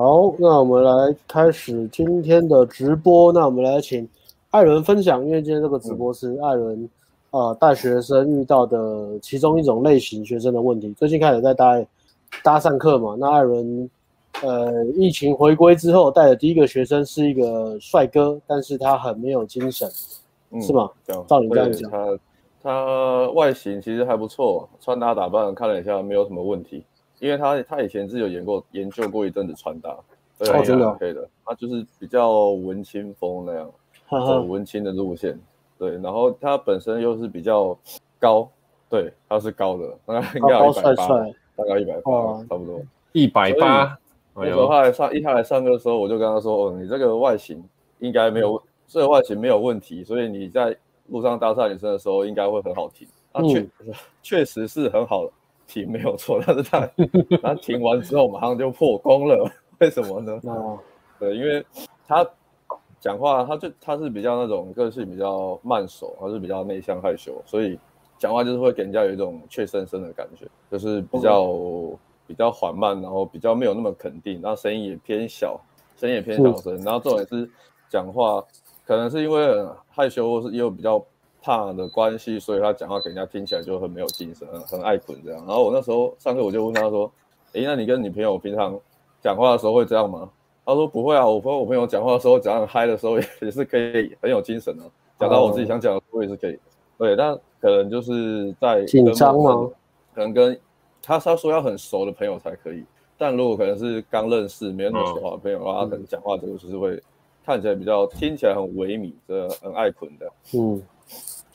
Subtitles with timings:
[0.00, 3.32] 好，那我们来开始今天的直播。
[3.32, 4.08] 那我们来请
[4.50, 6.88] 艾伦分享，因为今天这个直播是艾伦
[7.32, 10.92] 啊大学生遇到的其中一种类型学生的问题。
[10.92, 11.84] 最近开始在带
[12.44, 13.90] 搭讪课嘛，那艾伦
[14.40, 19.90] 呃疫情回归之后带的第一个学生是一个帅哥，但是他很没有精神，
[20.52, 20.88] 嗯、是吗？
[21.26, 22.18] 照你这样讲，他
[22.62, 26.84] 他外形其实还不错，穿搭打扮看了一下没有什么问题。
[27.20, 29.96] 因为他他以前是有研过研究过一阵子穿搭，
[30.38, 31.28] 对啊，真的可以的。
[31.44, 33.70] 他就是比较文青风那样，
[34.06, 35.38] 很文青的路线。
[35.78, 37.78] 对，然后他本身又是比较
[38.18, 38.50] 高，
[38.88, 41.08] 对，他是高的，大概应该有一百八，
[41.54, 42.12] 大概一百八，
[42.48, 42.82] 差不多
[43.12, 43.98] 一百八。
[44.34, 47.62] 那时候他来上一他来上课的时候，我就跟他说：“哦，你这个外形
[47.98, 50.76] 应该没有，这个外形没有问题，所以你在
[51.08, 53.66] 路上搭讪女生的时候应该会很好听。”啊确
[54.22, 55.32] 确实是很好的。
[55.68, 56.90] 停没有错，但是他
[57.42, 60.40] 他停完之后马上就破功了，为什么呢？
[60.44, 60.78] 哦，
[61.20, 61.64] 对，因为
[62.06, 62.26] 他
[62.98, 67.78] 讲话，他就他是比较那种个性比较慢熟，他是比较内向害羞，所以
[68.16, 75.60] 讲话就是会给人家有一种怯生生的感觉，就是比较、哦、比较缓慢，然后比较没有那么肯定，然后声音也偏小，
[75.96, 77.48] 声音也偏小声，然后重点是
[77.90, 78.42] 讲话
[78.86, 81.04] 可能是因为害羞，或是也有比较。
[81.40, 85.38] 怕的关系，所以他讲话给人家听起来就很没有精神，很很爱捆这样。
[85.46, 87.10] 然后我那时候上课，我就问他说
[87.54, 88.78] ：“诶，那你跟你朋友平常
[89.22, 90.28] 讲话的时候会这样吗？”
[90.66, 94.84] 他说：“不会啊，我跟我朋友讲话的时候，讲很嗨的时候也是可以很有精神的，
[95.18, 96.58] 讲到我自己想讲的我也是可以。
[96.98, 99.70] 对，但可能就是在紧张吗？
[100.14, 100.58] 可能跟
[101.00, 102.84] 他他说要很熟的朋友才可以，
[103.16, 107.02] 但如果可能是刚认识没有那么熟的朋友的话，他可能讲话这个就是会
[107.46, 110.30] 看起来比较听起来很萎靡，这很爱捆的。
[110.54, 110.82] 嗯。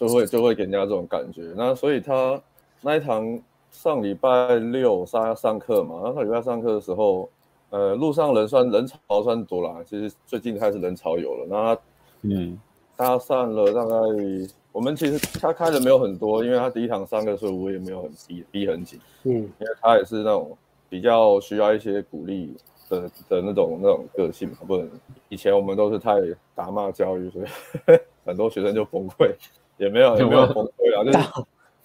[0.07, 2.41] 就会就会给人家这种感觉，那所以他
[2.81, 3.39] 那一堂
[3.71, 7.29] 上礼拜六上上课嘛，然后上礼拜上课的时候，
[7.69, 11.81] 呃，路上人算人潮算多啦，其实最近开始人潮有了，那他
[12.23, 12.59] 嗯，
[12.97, 13.95] 他上了大概，
[14.71, 20.57] 我们其实他开的没有很多，因为他第一堂上课，所以我也没有很逼逼很紧，嗯，因为他也是那种
[20.89, 22.53] 比较需要一些鼓励
[22.89, 24.89] 的的那种那种个性嘛，不能
[25.29, 26.15] 以前我们都是太
[26.53, 27.45] 打骂教育，所以
[28.25, 29.31] 很多学生就崩溃。
[29.83, 31.03] 也没有也没有崩溃啊，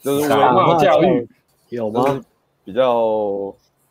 [0.03, 1.29] 就是就是打骂教育
[1.71, 2.21] 有吗？
[2.65, 2.95] 比较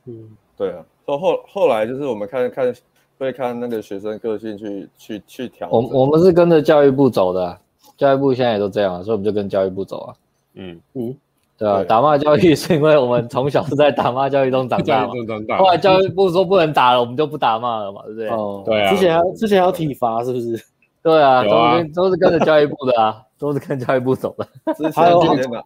[0.05, 0.77] 嗯，对啊。
[1.05, 2.73] 后后后来就是我们看看
[3.17, 5.67] 会看那个学生个性去去去调。
[5.71, 7.57] 我我们是跟着教育部走的，啊，
[7.97, 10.13] 教育部现在也都这样，所以我们就跟教育部走啊。
[10.55, 11.15] 嗯嗯，
[11.57, 15.13] 对啊，打骂教育是因为我们从小是在打骂教育中长大嘛。
[15.57, 18.29] 后来教育部说不能打了，我们就不打骂了嘛，对不对？
[18.29, 18.91] 哦，对啊。
[18.91, 20.63] 之前要之前有体罚是不是？
[21.03, 23.23] 对啊，都是跟都是跟着教育部的啊。
[23.37, 25.63] 都是看教育部走的， 之前今天的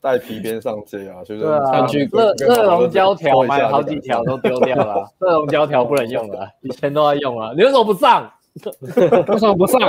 [0.00, 8.30] 带皮鞭上街啊，就是上去热热熔胶条买了好几条都丢掉了， 热熔胶条不能用了，以前都在用啊，你为什么不上？
[9.28, 9.80] 为什么不上？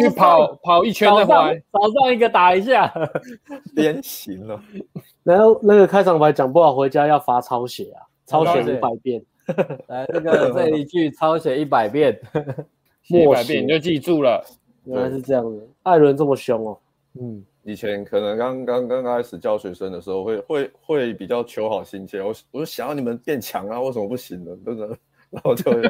[0.00, 2.92] 去跑跑一圈再回来，早上一个打一下，
[3.76, 4.60] 鞭刑了。
[5.22, 9.22] 然后那个开场白讲不好，回家要罚抄写啊，抄写一百遍。
[9.86, 12.18] 来，这个这一句抄写一百遍，
[13.08, 14.44] 一百遍你就记住了。
[14.88, 16.78] 原来是这样的，艾伦这么凶哦。
[17.20, 22.22] 嗯，以前可能刚刚刚开始教学生的时候会，会会会比较求好心切。
[22.22, 24.56] 我我就想要你们变强啊，为什么不行呢？
[24.64, 24.86] 真的，
[25.30, 25.82] 然后就会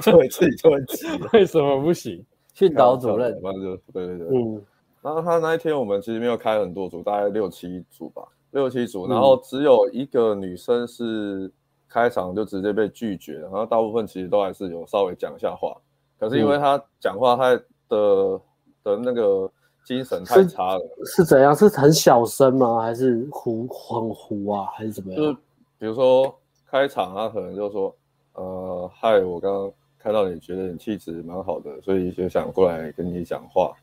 [0.00, 2.24] 就会自己就会急， 为什么不行？
[2.54, 4.26] 训导主任，反正就对对对。
[4.28, 4.62] 嗯，
[5.00, 11.50] 然后他那一天我们其实没有开很多组，大概六七组吧，六七组，然后只有一个女生是
[11.88, 15.76] 开场就直接被拒绝，然后大部分其实都还是有稍微讲一下话，
[16.18, 17.62] 可是因为他讲话太。
[17.88, 18.40] 的
[18.84, 19.50] 的那个
[19.84, 21.54] 精神太差了，是，是怎样？
[21.54, 22.80] 是很小声吗？
[22.80, 24.66] 还是糊很糊啊？
[24.74, 25.20] 还是怎么样？
[25.22, 25.36] 就是
[25.78, 26.34] 比如说
[26.70, 27.94] 开场，他可能就说
[28.34, 33.74] ：“呃，嗨，我刚刚看到你觉得你气质蛮好的，所以就想过来跟你讲话。”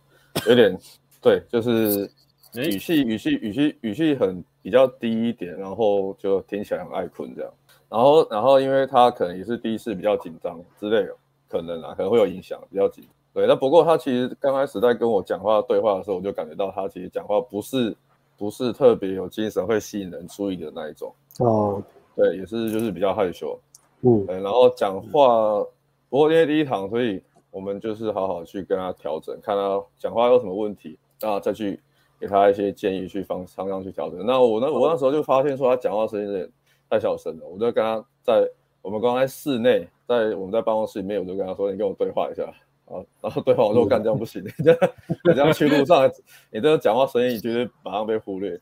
[0.47, 0.77] 有点
[1.21, 2.09] 对，就是
[2.53, 7.51] 语气语气语气语气很比较低一点，然后就听起来很爱困这样。
[7.89, 11.15] 然后然后因为他可能也是第一次，比较紧张之类的，
[11.50, 13.03] 可能啊可能会有影响，比较紧。
[13.35, 17.93] 对，那不过他其实刚开始在跟我讲话对话的时候，我就感觉到他其实讲话不是
[18.37, 21.13] 不是特别有精神，会吸引人注意的那一种。
[21.39, 21.83] 哦，
[22.15, 23.59] 对，也是就是比较害羞。
[24.03, 25.61] 嗯，然后讲话，
[26.09, 27.21] 不过因为第一堂，所以
[27.51, 31.77] 我们就是好好去跟他调整，看他讲话有什么问题，然后再去
[32.17, 34.25] 给他一些建议，去方方向去调整。
[34.25, 36.49] 那我那我那时候就发现说他讲话声音有点
[36.89, 38.49] 太小声了，我就跟他在
[38.81, 42.49] 我们刚才室内，在我们在办公室里面，我就跟他说：“你跟我对话一下。”
[42.85, 44.79] 啊，然后对方我说干这样不行，你 这样
[45.23, 46.09] 你这样去路上，
[46.51, 48.59] 你这个讲话声音绝对马上被忽略。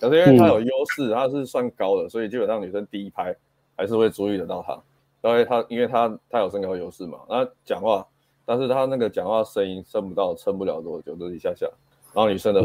[0.00, 3.34] 可是因为他有优势，他是算高的，所以基本上女生第一排
[3.76, 4.80] 还是会注意得到他。
[5.28, 8.06] 因为他因为他他有身高优势嘛，那讲话，
[8.44, 11.66] 但是他那个讲话声音升不到，撑不了多久，就一下下，
[12.12, 12.64] 然后女生的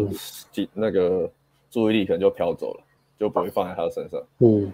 [0.71, 1.27] 那个
[1.71, 2.83] 注意力可能就飘走了，
[3.17, 4.21] 就不会放在他的身上。
[4.39, 4.71] 嗯，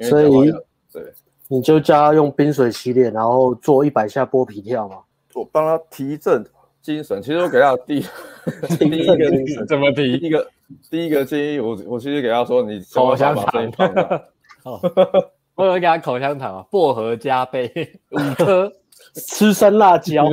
[0.00, 0.50] 所以
[0.92, 1.12] 对，
[1.46, 4.96] 你就叫他用冰水洗脸，然后做一百下剥皮跳嘛，
[5.34, 6.44] 我帮他提振
[6.82, 7.20] 精神。
[7.22, 8.00] 其实我给他第
[8.78, 10.18] 第一个怎么提？
[10.18, 10.50] 第一个
[10.90, 14.22] 第一个建议，我我其实给他说，你口香糖。
[15.56, 17.70] 我有给他口香糖啊，薄荷加倍
[18.10, 18.72] 五颗，
[19.14, 20.24] 吃生辣椒，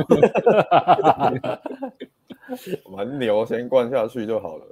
[2.90, 4.66] 蛮牛，先灌下去就好了。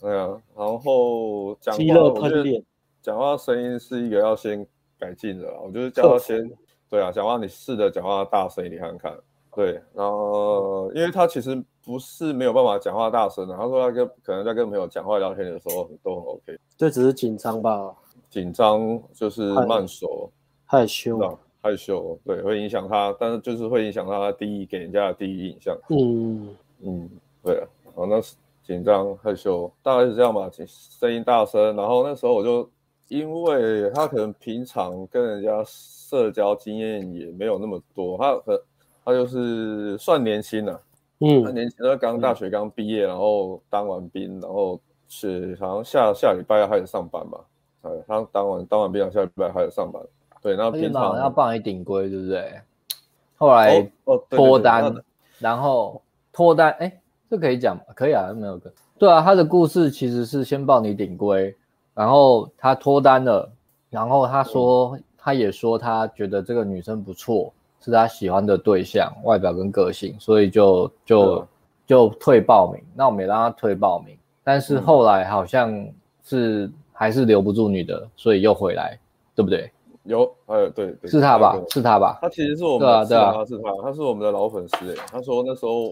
[0.00, 2.64] 对啊，然后讲话，我觉得
[3.00, 4.66] 讲话声音是一个要先
[4.98, 5.46] 改进的。
[5.62, 6.50] 我就是叫他先，
[6.90, 9.12] 对啊，讲话你试着讲话大声一点看看。
[9.54, 17.94] 对，然后因为他其实不是没有办法讲话大声的，他说他跟可能在跟朋友讲话聊天的时候都很 OK，这只是紧张吧。
[18.28, 20.30] 紧张就是慢熟，
[20.64, 21.18] 害羞，
[21.60, 25.76] 害羞，对，会影响他，但是就是会影响他第一给人家的第一印象。
[25.88, 27.10] 嗯嗯，
[27.42, 31.74] 对啊，然后那是紧张害羞，大概是这样吧，声音大声。
[31.74, 32.70] 然后那时候我就，
[33.08, 38.62] 因为他可能平常跟人家社交经验也没有那么多，他和
[39.04, 40.80] 他就是算年轻了，
[41.20, 47.40] 嗯，他年轻，他刚大学刚毕业，然后当完兵，然后是好像下下礼拜要开始上班吧。
[47.82, 50.02] 哎，他当完当完兵，下礼拜还有上班。
[50.42, 52.60] 对，那平常要帮你顶规，对不对？
[53.36, 53.90] 后来
[54.28, 54.94] 脱单，
[55.38, 56.02] 然后
[56.32, 57.00] 脱单，哎，
[57.30, 57.82] 这可以讲吗？
[57.94, 58.72] 可以啊，没有个。
[58.98, 61.56] 对啊，他的故事其实是先帮你顶规，
[61.94, 63.50] 然后他脱单了，
[63.88, 67.50] 然后他说，嗯、他也说他觉得这个女生不错，
[67.80, 71.46] 是他喜欢的对象，外表跟个性，所以就就、嗯、
[71.86, 72.82] 就退报名。
[72.94, 75.86] 那我没让他退报名，但是后来好像
[76.22, 76.70] 是。
[76.92, 79.00] 还是留不住女的，所以又回来，
[79.34, 79.72] 对不对？
[80.02, 81.58] 有，呃，对，对，是他吧？
[81.70, 82.18] 是他吧？
[82.20, 85.02] 他其实是我们，对啊，对啊，是他，他是我们的老粉丝哎。
[85.10, 85.90] 他说那时候，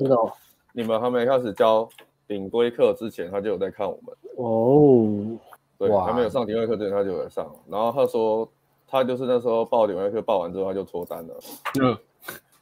[0.75, 1.89] 你们还没开始教
[2.27, 5.39] 顶规课之前，他就有在看我们哦。
[5.79, 7.51] 对，还没有上顶规课之前，他就有在上。
[7.71, 8.47] 然后他说，
[8.91, 11.35] 他就是那时候报顶规课，报完之后他就脱单了。
[11.81, 11.97] 嗯。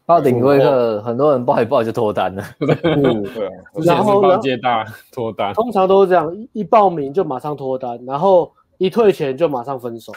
[0.05, 2.45] 报顶规课，很多人报一报就脱单了。
[2.61, 3.51] 嗯，对啊。
[3.85, 10.13] 然后报接大脱单，通常都是这样，一报名就马上脱单，然后一退钱就马上分手。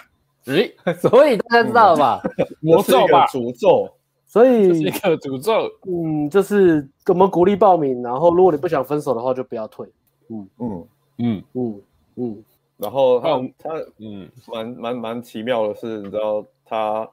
[0.45, 0.71] 诶，
[1.01, 2.21] 所以大家知道了吧？
[2.61, 3.89] 魔咒吧，诅咒。
[4.27, 5.67] 所以是一个诅咒。
[5.87, 9.87] 嗯，就是我们鼓励报名，然后如果你不想分手的话，就不要退。
[10.29, 11.81] 嗯嗯嗯嗯
[12.17, 12.43] 嗯。
[12.79, 13.27] 然后他
[13.59, 17.07] 他嗯，蛮蛮蛮奇妙的是，你知道他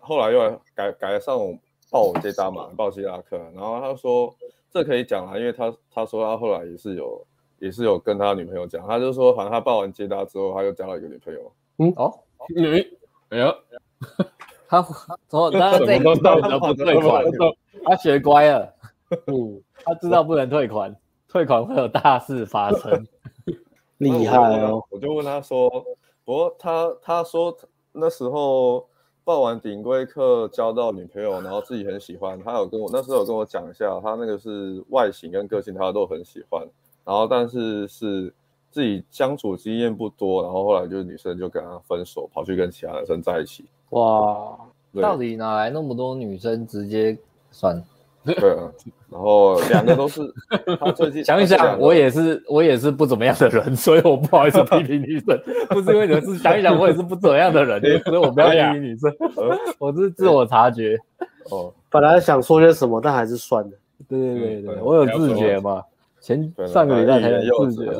[0.00, 1.38] 后来又改改上。
[1.92, 4.32] 报我接单嘛，报希拉克，然后他说
[4.72, 7.26] 这可以讲啊，因为他他说他后来也是有
[7.58, 11.52] 也是有跟他女朋友讲，他就说反正他报完接单之后，他又交了一个女朋友。
[11.78, 12.16] 嗯哦，
[12.54, 12.80] 女，
[13.30, 13.52] 哎呀，
[14.68, 14.80] 他
[15.26, 17.24] 从他这都道德不退款，
[17.84, 18.72] 他学乖了，
[19.26, 20.94] 嗯，他知道不能退款，
[21.26, 23.04] 退款会有大事发生，
[24.00, 24.84] 厉害哦。
[24.90, 25.70] 我就问他说，
[26.24, 27.56] 不过他他说
[27.92, 28.84] 那时候。
[29.22, 32.40] 报完顶规课交到女朋友，然后自己很喜欢。
[32.42, 36.66] 他有跟我那时候有跟我讲一下，他那个是外形跟个性他都很喜欢。
[37.04, 38.32] 然后但是是
[38.72, 43.66] 自己相处经验不多，然后后来就是女生就跟他分手，跑去跟其他男生在一起。
[43.90, 44.58] 哇，
[45.00, 47.16] 到底哪来那么多女生直接
[47.52, 47.84] 算了？
[48.24, 48.70] 对啊，
[49.10, 50.20] 然后两个都是
[50.78, 59.10] 他最近想一想，我也是我也是不怎么样的人，所以我不好意思批评女生， 不是因为你们是想一想，我也是不怎么样的人，所以我不要批评女生，
[59.78, 60.98] 我是自我察觉。
[61.50, 63.70] 哦， 本来想说些什么，但还是算了。
[64.08, 65.82] 对对对对，我有自觉嘛，
[66.20, 67.92] 前上个礼拜才有自觉。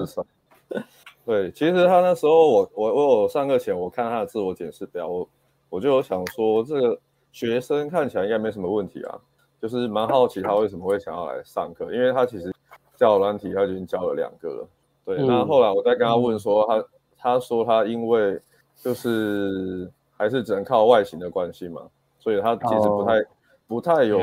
[1.25, 5.29] 对，其实他那时候我我我有上课前我看他的自我检视表，我
[5.69, 6.99] 我就有想说这个
[7.33, 9.19] 学生看起来应该没什么问题啊。
[9.61, 12.51] 就是蛮好奇他为什么会想要来上课，因为他其实
[12.97, 14.69] 交友软体他已经教了两个了。
[15.05, 16.89] 对，嗯、那后来我再跟他问说他，他
[17.19, 18.41] 他说他因为
[18.77, 21.83] 就是还是只能靠外形的关系嘛，
[22.19, 23.27] 所以他其实不太、哦、
[23.69, 24.19] 不太有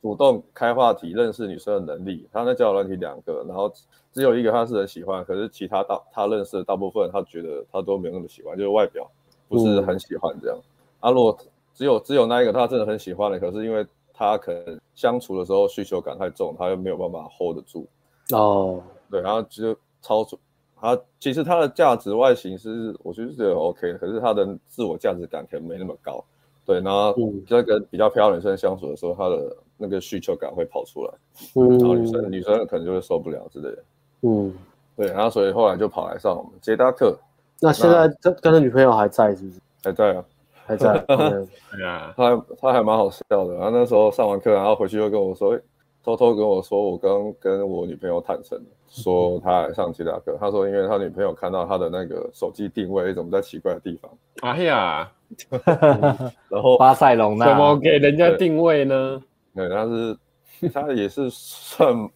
[0.00, 2.26] 主动开话题认识女生的能力。
[2.32, 3.70] 他那交友软体两个，然后
[4.12, 9.06] 只有一个他是很喜欢，可是其他大他认识的大部分他觉得他都没有那么喜欢，就是外表
[9.46, 10.58] 不是很喜欢这样。
[11.00, 11.38] 阿、嗯啊、如果
[11.74, 13.86] 只有只有那一个他真的很喜欢的，可是因为。
[14.20, 17.86] 他可能相处的时候需求感太重，他又没有办法 hold 得住。
[18.32, 20.38] 哦，对，然后就超出
[20.78, 26.22] 他，其实他的价值外形是我觉得是 OK 的，可是他的自我价值感可能没那么高。
[26.66, 27.16] 对，然后
[27.48, 31.14] 在跟比较漂亮女生相处的时候，他的那个需求感会跑出来，
[31.54, 33.84] 嗯，然后女生女生可能就会受不了之类的。
[34.20, 34.54] 嗯，
[34.96, 37.18] 对，然后所以后来就跑来上我们捷达课。
[37.58, 39.60] 那现在跟跟他女朋友还在是不是？
[39.82, 40.22] 还在啊。
[40.76, 41.04] 还在。
[41.06, 43.54] 对啊，他他还蛮好笑的。
[43.54, 45.58] 然后那时候上完课，然后回去又跟我说，
[46.04, 48.56] 偷偷跟我说，我刚跟我女朋友坦诚，
[48.88, 50.36] 说他来上其他课。
[50.38, 54.10] 他说，因为他女朋友看到他的那个手机定位怎么在奇怪的地方。
[54.42, 55.10] 哎呀，
[56.48, 59.20] 然后 巴塞隆纳怎么给人家定位呢？
[59.54, 60.16] 对，他是
[60.72, 62.08] 他也是算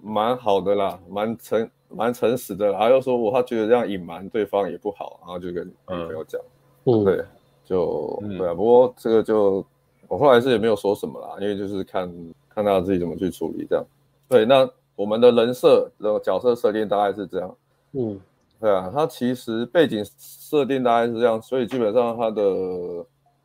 [0.00, 2.70] 蛮好的啦，蛮诚蛮诚实的。
[2.70, 6.40] 然后又说我他觉得这样隐瞒对方也不好，然后就跟女朋友讲，
[6.84, 7.22] 嗯，对，
[7.70, 8.52] 就、嗯、对啊。
[8.52, 9.64] 不过这个就
[10.08, 12.12] 我后来是也没有说什么啦，因为就是看
[12.48, 13.86] 看他自己怎么去处理这样。
[14.28, 17.56] 对，那我们的人设的角色设定大概是这样，
[17.92, 18.20] 嗯，
[18.60, 22.42] 对啊，他其实背景设定大概是这样，所以基本上他的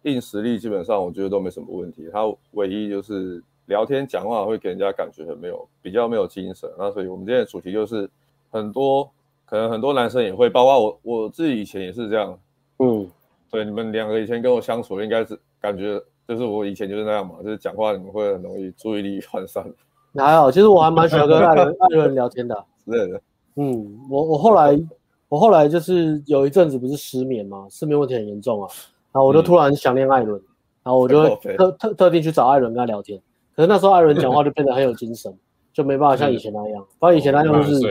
[0.01, 3.41] 硬实力基本上我觉得都没什么问题，他唯一就是。
[3.67, 8.08] 聊天讲话会给人家感觉很没有比较没有精神，那所以我们今天的主题就是
[8.51, 9.10] 很多
[9.44, 12.38] 可能很多男生也会，包括我我自己以前也是这样，
[12.77, 13.10] 嗯，
[13.55, 19.63] 对，你们两个以前跟我相处应该是感觉就是我以前就是那样嘛，就是讲话你们会很容易注意力涣散。
[20.17, 23.21] 还好，其实我还蛮喜欢跟爱人爱人聊天的，对的，
[23.55, 24.79] 嗯，我我后来
[25.27, 28.69] 我后来就是有一阵子不是失眠嘛，失眠问题很严重啊，
[29.12, 30.43] 然后我就突然想念艾伦，嗯、
[30.83, 33.21] 然后我就会 特特特地去找艾伦跟他聊天。
[33.55, 35.33] 可是那时候艾伦讲话就变得很有精神，
[35.74, 36.85] 就没办法像以前那样。
[37.00, 37.81] 反正以前那样就是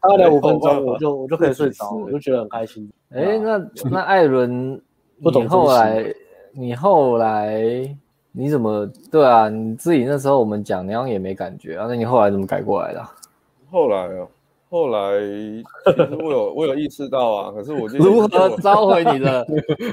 [0.00, 2.90] 大概聊五分钟， 我就我就可以睡着，我就觉得很开心。
[3.10, 3.58] 哎，那
[3.90, 4.80] 那艾伦，
[5.18, 6.14] 你后来
[6.52, 7.96] 你后来
[8.32, 9.48] 你怎么对啊？
[9.48, 13.02] 你自己那时候我们讲那样也没感觉啊，那你后来怎么改过来的？
[13.70, 14.26] 后来啊，
[14.70, 19.46] 后来其实我有我有意识到啊，可是我如何召回你的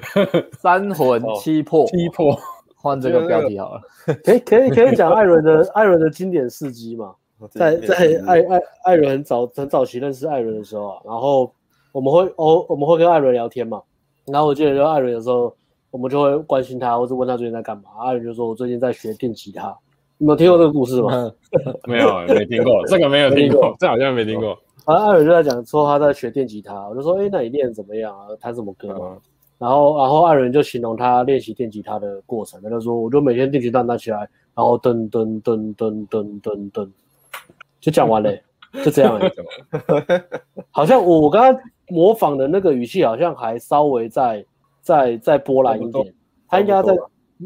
[0.60, 1.86] 三魂七魄？
[1.88, 2.38] 七魄。
[2.76, 3.82] 换这个标题好了，
[4.26, 7.16] 可以可以可以讲艾伦的艾伦的经典事迹嘛？
[7.50, 7.96] 在在
[8.28, 11.50] 艾艾艾伦很早很早期认识艾伦的时候啊，然后
[11.94, 13.82] 我们会哦我们会跟艾伦聊天嘛，
[14.26, 15.54] 然后我记得就艾伦有时候
[15.92, 17.84] 我们就会关心他，或者问他最近在干嘛。
[18.00, 19.76] 艾伦就说：“我最近在学电吉他。”
[20.18, 21.32] 你有听过这个故事吗？
[21.86, 24.58] 没有，没听过，这个没有听过，这好像没听过。
[24.86, 28.28] 然后艾伦就在讲说他在学电吉他，我就说：“哎，那你练怎么样啊？
[28.40, 29.18] 弹什么歌吗？”
[29.60, 34.18] 然后，然后艾伦就形容他练习电吉他的过程，他就说：“我就每天电吉他拿起来，
[34.56, 36.90] 然后噔噔噔噔噔噔噔，
[37.80, 38.32] 就讲完了，
[38.84, 39.20] 就这样。
[40.72, 44.44] 好像我我刚刚模仿的那个语气，好像还稍微再
[44.82, 46.14] 再再波澜一点。
[46.48, 46.96] 他应该在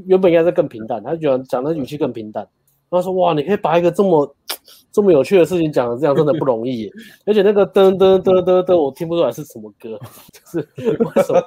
[0.05, 2.48] 原本应该在更平淡，他觉得讲的语气更平淡。
[2.89, 4.36] 他说：哇，你可以把一个这么
[4.91, 6.89] 这么有趣的事情讲成这样，真的不容易。
[7.25, 10.00] 而且那个噔噔噔噔噔，我听不出来是什么歌，
[10.31, 11.43] 就是为什么？”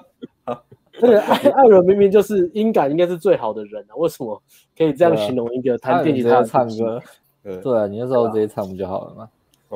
[1.02, 4.42] 那个艾艾伦明明就是音感应该是最好的人啊，为什么
[4.76, 7.00] 可以这样形容一个弹电吉他唱歌？
[7.42, 9.28] 对啊，你那时候直接唱不就好了吗？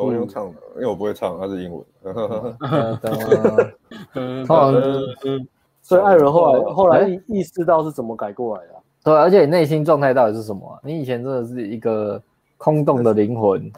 [0.03, 1.85] 我用唱的，因为我不会唱，它是英文。
[5.81, 8.73] 所以艾伦后来后来意识到是怎么改过来的？
[9.05, 10.81] 对，而且你内心状态到底是什么？
[10.83, 12.21] 你以前真的是一个
[12.57, 13.71] 空洞的灵魂，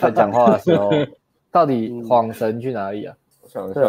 [0.00, 0.90] 在讲话的时候，
[1.50, 3.14] 到底恍神去哪里啊？
[3.42, 3.80] 我想一下，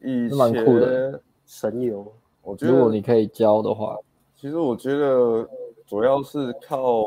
[0.00, 1.20] 以前蛮酷的。
[1.46, 2.12] 神游，
[2.42, 3.96] 我觉得如果你可以教的话，
[4.34, 5.48] 其实我觉得
[5.86, 7.04] 主要是靠，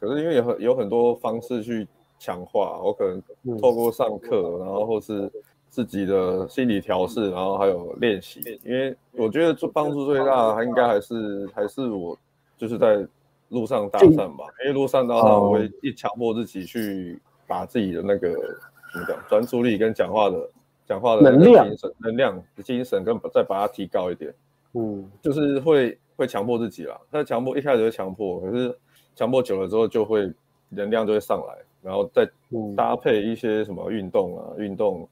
[0.00, 1.86] 可是因为有很有很多方式去
[2.18, 5.30] 强化，我可能透过上课，然后或是
[5.68, 8.40] 自己的心理调试，然后还有练习。
[8.64, 12.18] 因为我觉得最帮助最大的，应该还是还是我
[12.56, 13.06] 就是在
[13.48, 18.30] 路上搭讪吧，因为路上搭讪我会一强迫自己去把自己的那个
[18.92, 20.50] 怎么讲专注力跟讲话的。
[20.86, 24.34] 讲话的能量、精神、能量的精神，跟再把它提高一点，
[24.74, 27.00] 嗯，就是会会强迫自己啦。
[27.10, 28.78] 他强迫一开始会强迫，可是
[29.16, 30.30] 强迫久了之后，就会
[30.68, 32.28] 能量就会上来，然后再
[32.74, 35.08] 搭配一些什么运动啊，运动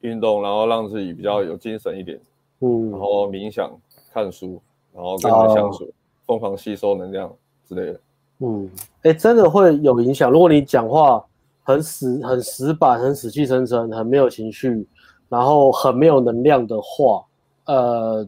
[0.00, 2.18] 运动，然后让自己比较有精神一点，
[2.60, 3.70] 嗯，然后冥想、
[4.14, 4.62] 看书，
[4.94, 5.92] 然后跟人相处，
[6.24, 7.30] 疯狂吸收能量
[7.68, 8.00] 之类的，
[8.38, 8.70] 嗯，
[9.02, 10.30] 哎，真的会有影响。
[10.30, 11.22] 如果你讲话。
[11.62, 14.84] 很死、很死板、很死气沉沉、很没有情绪，
[15.28, 17.22] 然后很没有能量的话，
[17.66, 18.26] 呃，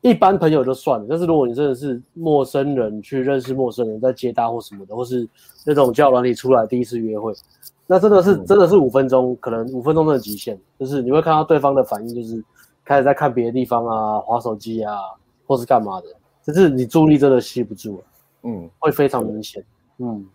[0.00, 1.06] 一般朋友就算了。
[1.08, 5.28] 但是如果你真的是陌生人去认识陌生人，在接搭或什么的，或是
[5.64, 7.32] 那种交友软体出来第一次约会，
[7.86, 12.42] 那真的是真的是五分钟，可能五分钟的极限，就是你会看到对方的反应，就是
[12.84, 14.96] 开始在看别的地方啊，划手机啊，
[15.46, 16.06] 或是干嘛的，
[16.42, 18.04] 就是你注意力真的吸不住了，
[18.42, 19.64] 嗯，会非常明显，
[19.98, 20.26] 嗯，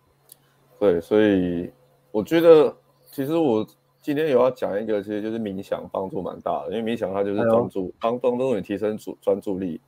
[0.78, 1.70] 对，所以。
[2.14, 2.72] 我觉得
[3.10, 3.66] 其实我
[4.04, 9.80] 今天有要讲一个，其实就是冥想帮助蛮大的，因为冥想它就是专注，帮帮助你提升主专注力。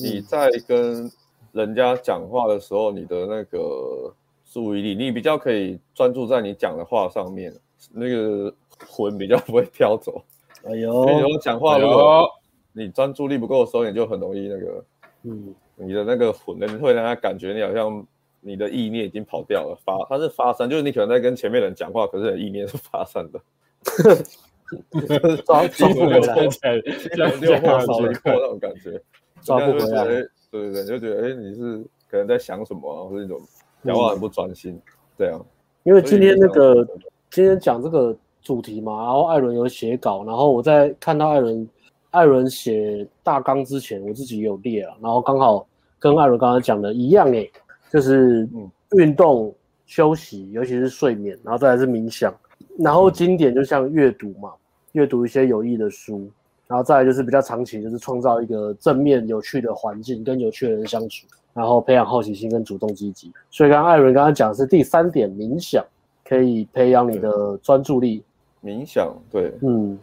[0.00, 1.10] 你在跟
[1.50, 4.14] 人家讲话的时候，你的那个
[4.48, 7.52] 注意力，你比较可以专注在你讲的话上面，
[7.92, 8.54] 那个
[8.88, 10.22] 魂比较不会飘走。
[10.62, 12.30] 哎呦，你如讲话如果
[12.72, 14.84] 你专注力不够的时候，你就很容易那个，
[15.24, 18.06] 嗯，你的那个魂，你会让他感觉你好像
[18.40, 23.40] 你的意念已经跑掉了，发，它是发散，就是你可能在跟前面人讲话，可是你的意念是发散的，
[25.46, 29.00] 抓抓不回来，像六号结构那种感觉，
[29.40, 33.40] 抓不回来，对对对，就觉得哎，你是可能在想什么啊，或者那种
[33.84, 34.80] 讲话很不专心，
[35.16, 35.44] 这样。
[35.84, 36.84] 因为今天那个
[37.30, 41.68] 今天讲这个主题嘛，然后艾伦有写稿，然后我在看到艾伦
[42.10, 45.64] 艾伦写大纲之前，我自己也有列了，然后刚好
[46.00, 47.48] 跟艾伦刚才讲的一样诶，
[47.92, 48.48] 就是
[48.96, 49.54] 运动
[49.86, 52.34] 休息，尤其是睡眠，然后再来是冥想，
[52.78, 54.52] 然后经典就像阅读嘛，
[54.92, 56.30] 阅读一些有益的书，
[56.66, 61.26] 然后再来就是比较长期，就是创造一个正面有趣的环境，跟有趣的人相处。
[61.54, 65.82] 然后培养好奇心跟主动积极，所以刚刚艾伦刚刚讲的是第三点，冥想
[66.22, 68.22] 可以培养你的专注力。
[68.62, 69.98] 冥想，对，嗯，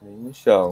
[0.00, 0.70] 冥想、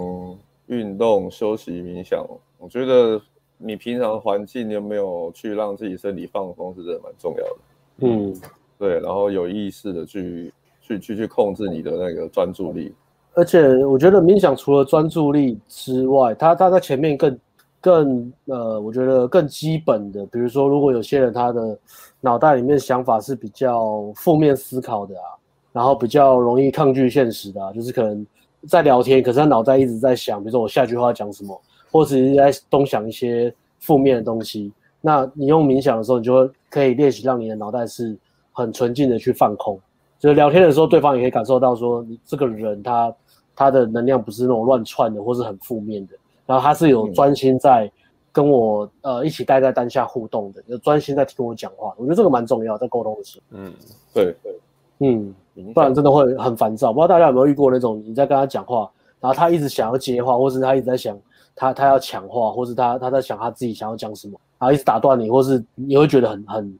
[0.66, 2.24] 运动、休息、冥想，
[2.58, 3.20] 我觉得
[3.58, 7.56] 你平常环境有没有去让自己身体放松，是真的蛮重要的。
[8.02, 8.40] 嗯，
[8.78, 10.52] 对，然后有意识的去
[10.86, 12.94] 去去去控制你的那个专注力。
[13.34, 17.38] 而且我觉得冥想除了专注力之外，它它在前面更。
[17.84, 21.78] 更呃，我觉得更基本的，比如说，如果有些人他的
[22.18, 25.28] 脑袋里面想法是比较负面思考的啊，
[25.70, 28.26] 然后比较容易抗拒现实的啊，就是可能
[28.66, 31.60] 在聊天，可是他脑袋一直在想，比如说我下句话讲什么，
[31.92, 34.72] 或者是在东想一些负面的东西。
[35.02, 38.16] 那你用冥想的时候，你就会可以练习让你的脑袋是
[38.52, 39.78] 很纯净的去放空。
[40.18, 43.14] 就是聊天的时候，对方也可以感受到说，你这个人他
[43.54, 46.14] 他的能量不是那种乱窜的，或是很负面的。
[46.47, 47.90] 然后他是有专心在
[48.33, 51.94] 跟我、嗯、呃一起待在当下互动的，有专心在听我讲话。
[51.97, 53.59] 我觉得这个蛮重要，在沟通的时候。
[53.59, 53.73] 嗯，
[54.12, 54.59] 对对，
[54.99, 55.35] 嗯，
[55.73, 56.92] 不然真的会很烦躁。
[56.92, 61.18] 不知道大家有没有遇过那种，你在跟他讲话，然后他一直想要接话，或是他一直在想
[61.55, 66.79] 他他要抢话，或是他他在想他自己想要讲什么，然后一直打断你，或是你会觉得很很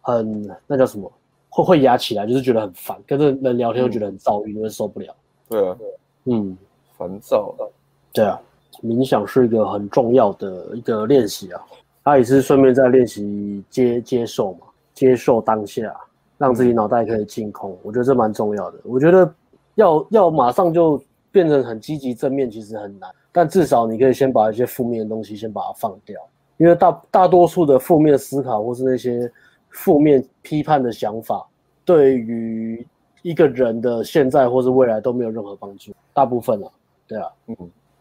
[0.00, 1.10] 很那叫什么，
[1.48, 5.14] 会会压起来，就是觉得很烦，跟这人聊天又觉得很躁郁，因为、嗯、受不了。
[5.48, 5.76] 对啊，
[6.24, 6.56] 嗯，
[6.96, 7.64] 烦躁啊，
[8.12, 8.40] 对啊。
[8.82, 11.62] 冥想是一个很重要的一个练习啊，
[12.04, 15.96] 他也是顺便在练习接接受嘛，接受当下，
[16.36, 18.78] 让自己脑袋可以净空，我觉得这蛮重要的。
[18.84, 19.34] 我觉得
[19.76, 26.20] 要要马上就变成很积极正面，其实很难，但至少你可以先把一些负面的东西先把它放掉，
[26.58, 29.32] 因为大大多数的负面思考或是那些
[29.76, 31.46] 负面批判的想法，
[31.84, 32.84] 对于
[33.22, 36.70] 一个人的现在或是未来都没有任何帮助，大部分啊，
[37.06, 37.56] 对啊，嗯。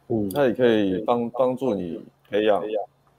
[0.07, 2.63] 嗯，它也可以帮帮助你培养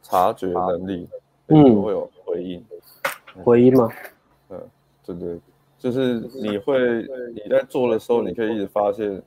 [0.04, 1.08] 察觉能力，
[1.48, 2.64] 嗯，会有回应，
[3.42, 3.88] 回应吗？
[4.50, 4.70] 嗯，
[5.04, 5.40] 对对，
[5.80, 6.78] 就是你会
[7.34, 9.20] 你在做的时候，你可以一直发现，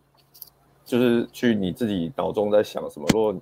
[0.85, 3.05] 就是去你自己脑中在想什么。
[3.11, 3.35] 如果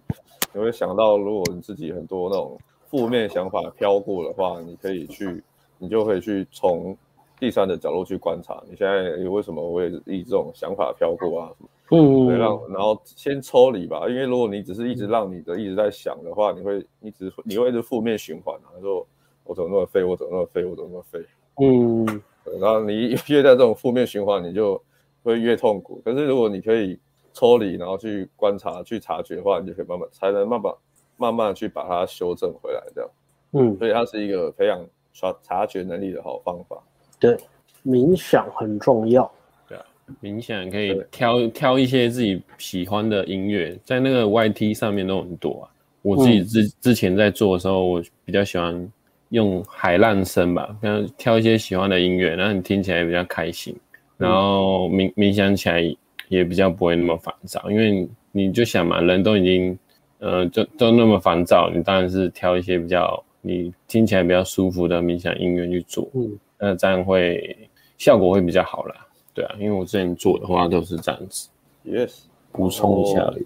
[0.52, 2.58] 你会想到，如果你自己很多那种
[2.90, 5.44] 负面想法飘过的话，你可以去，
[5.78, 6.96] 你就可以去从
[7.40, 11.52] 第三的角度去观察，你现在为什么会以这种想法飘过啊？
[11.90, 19.08] 嗯，对，让然后先抽离吧，因为如果你只是一直让你的一直在想的话，你会一直你会一直负面循环啊，说
[19.46, 21.20] 我怎么那么废，我怎么那么废，我怎么那么废，
[21.62, 22.22] 嗯，
[22.60, 24.82] 然后你越在这种负面循环，你就
[25.24, 26.02] 会越痛苦。
[26.04, 27.00] 可是如果你可以
[27.32, 30.74] 抽离，然后去观察、去察觉的话，你就可以慢慢才能慢慢
[31.16, 33.10] 慢慢去把它修正回来，这样，
[33.54, 34.86] 嗯，所以它是一个培养
[35.20, 36.78] 察察觉能力的好方法。
[37.20, 37.36] 对，
[37.84, 39.30] 冥想很重要。
[39.68, 39.78] 对
[40.22, 45.74] 冥想可以挑挑一些自己喜欢的音乐，在那个 YT 上面都很多啊。
[46.04, 48.90] 我自己之之前在做的时候，我比较喜欢
[49.30, 53.76] 用海浪声吧，然后挑一些喜欢的音乐，然后你听起来也比较开心，
[54.16, 55.82] 然后冥冥想起来
[56.30, 59.78] 也比较不会那么烦躁，因为你就想嘛，人都已经
[60.20, 67.58] 呃就都那么烦躁，你当然是挑一些比较你听起来比较舒服的冥想音乐去做，嗯，那这样会
[67.98, 68.96] 效果会比较好啦。
[69.34, 71.48] 对啊，因为我之前做的话都是这样子。
[71.86, 73.46] Yes，补充一下而已。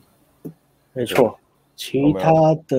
[0.94, 1.38] 没错，
[1.76, 2.32] 其他
[2.68, 2.78] 的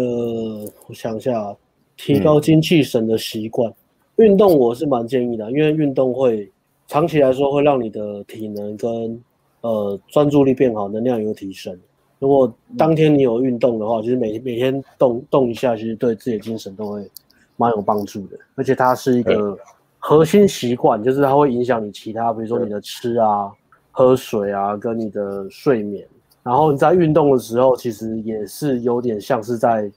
[0.88, 1.56] 我想一下，
[1.96, 3.70] 提高精气神的习惯，
[4.16, 6.50] 嗯、运动我是蛮建议的，因为运动会
[6.88, 9.22] 长期来说会让你的体能跟
[9.60, 11.78] 呃专注力变好，能量有提升。
[12.22, 17.10] 如果当天你有运动的话，其实每每天动动一下，其实对自己的精神都会
[17.56, 19.58] 蛮有帮助的，而且它是一个。
[20.04, 23.52] 核心习惯就是它会影响你其他，比如说你的吃啊、
[23.92, 26.04] 喝水啊，跟你的睡眠。
[26.42, 29.88] 然后你在运动的时候，其实也是有点像是在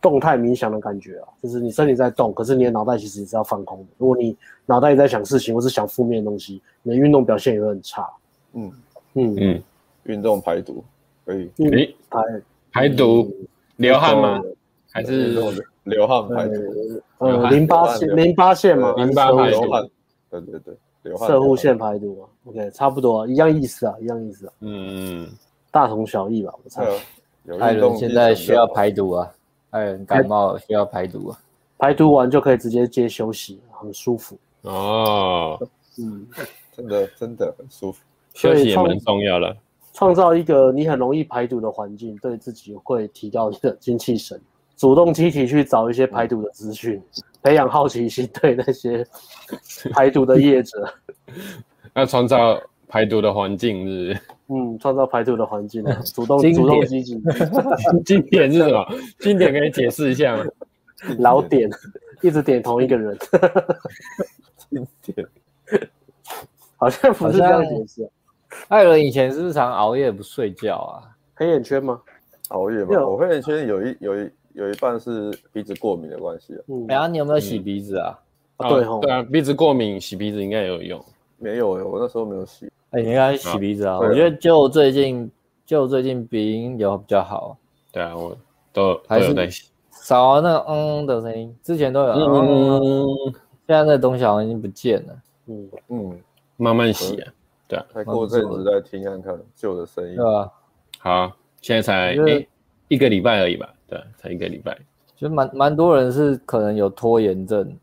[0.00, 3.86] 动态冥想的感觉啊，就是你身体在动，可是你的脑袋其实也是要放空的。
[3.96, 8.04] 如果你脑袋也在想事情，或是想负面的东西，你的运动表现也会很差。
[8.54, 8.72] 嗯
[9.12, 9.62] 嗯嗯，
[10.02, 10.82] 运动排毒
[11.24, 11.50] 可以。
[11.58, 11.70] 嗯，
[12.10, 12.20] 排
[12.72, 13.34] 排毒
[13.76, 14.42] 流汗吗？
[14.92, 15.34] 还是
[15.84, 17.02] 流汗排毒？
[17.18, 19.60] 呃，淋巴腺淋巴腺嘛，淋巴排毒。
[20.30, 20.60] 对对
[21.02, 22.26] 对，摄护腺排毒嘛。
[22.46, 24.52] OK，差不多，一样意思啊，一样意思啊。
[24.60, 25.28] 嗯，
[25.70, 26.86] 大同小异吧，我猜。
[27.60, 29.30] 艾伦现在需要排毒啊，
[29.70, 31.38] 艾伦感冒需要排毒啊，
[31.78, 34.38] 排毒完就可以直接接休息，很舒服。
[34.62, 35.58] 哦，
[35.98, 36.26] 嗯，
[36.72, 38.02] 真的真的很舒服，
[38.34, 39.56] 休息也蛮重要的。
[39.94, 44.38] 创造一个你很容易排毒的环境，对自己会提高你的精气神，
[44.76, 47.00] 主动积极去找一些排毒的资讯，
[47.42, 49.06] 培养好奇心，对那些
[49.94, 50.92] 排毒的业者，
[51.94, 54.20] 那创造排毒的环境，是不是？
[54.48, 57.22] 嗯，创造排毒的环境，主动主动积极。
[58.04, 58.84] 经典是什么？
[59.20, 60.44] 经典可以解释一下吗？
[61.18, 61.70] 老点，
[62.20, 63.16] 一直点同一个人。
[64.70, 65.26] 经典，
[66.76, 68.10] 好像不是这样解释。
[68.68, 71.02] 艾伦以前是不是常熬夜不睡觉啊？
[71.34, 72.00] 黑眼圈吗？
[72.48, 73.06] 熬夜吗？
[73.06, 76.60] 我黑眼圈有一有一有一半是鼻子过敏的关系啊。
[76.68, 78.18] 嗯，然后你有没有洗鼻子啊？
[78.58, 81.04] 对对啊，鼻子过敏洗鼻子应该也有用。
[81.38, 82.70] 没有诶，我那时候没有洗。
[82.90, 83.98] 哎，你应该洗鼻子啊！
[83.98, 85.28] 我觉得就最近
[85.66, 87.56] 就最近鼻音有比较好。
[87.90, 88.36] 对啊，我
[88.72, 89.68] 都还是在洗。
[89.90, 93.06] 少那个嗯的声音，之前都有嗯，
[93.66, 95.16] 现在那个东西好像已经不见了。
[95.46, 96.20] 嗯嗯，
[96.56, 97.32] 慢慢洗啊。
[97.66, 100.16] 对啊，再过阵子再听看看旧的声音。
[100.16, 100.50] 对啊，
[100.98, 102.46] 好，现在才一
[102.88, 103.72] 一个礼拜而已吧？
[103.86, 104.78] 对，才一个礼拜。
[105.16, 107.76] 就蛮蛮多人是可能有拖延症，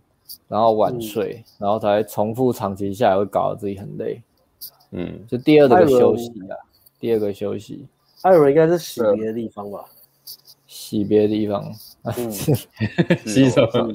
[0.47, 4.21] 然后晚睡，然后才重复长期下来会搞得自己很累。
[4.91, 6.53] 嗯，就第二个休息啊，
[6.99, 7.87] 第二个休息。
[8.23, 9.85] 艾伦应该是洗别的地方吧？
[10.67, 11.73] 洗别的地方，
[13.25, 13.91] 洗什么？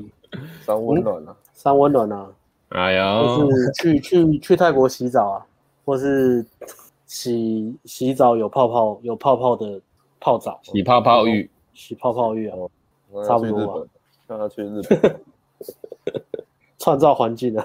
[0.63, 2.29] 三温暖啊，三温暖啊。
[2.71, 5.47] 哎呀，就是去去去泰国洗澡啊。
[5.87, 6.45] 或是
[7.07, 9.81] 洗洗澡有泡泡有泡泡的
[10.19, 12.57] 泡澡，洗泡泡浴，洗泡泡浴啊，
[13.25, 13.89] 差不多吧。
[14.27, 15.21] 让他去日本，
[16.77, 17.65] 创造环境啊，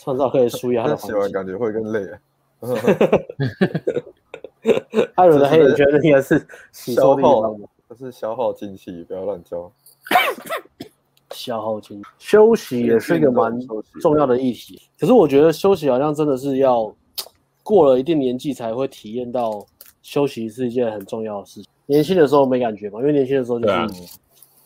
[0.00, 1.10] 创造可以舒压的环境。
[1.14, 2.18] 洗完感觉会更累啊。
[5.14, 7.56] 艾伦的黑眼圈应该是消耗，
[7.88, 9.70] 这是消耗精气，不要乱交。
[11.30, 13.56] 消耗精气，休息也是一个蛮
[14.00, 14.82] 重要的议题。
[14.98, 16.92] 可是我觉得休息好像真的是要。
[17.64, 19.66] 过了一定年纪才会体验到
[20.02, 21.68] 休息是一件很重要的事情。
[21.86, 23.74] 年轻的时候没感觉嘛，因为年轻的时候就是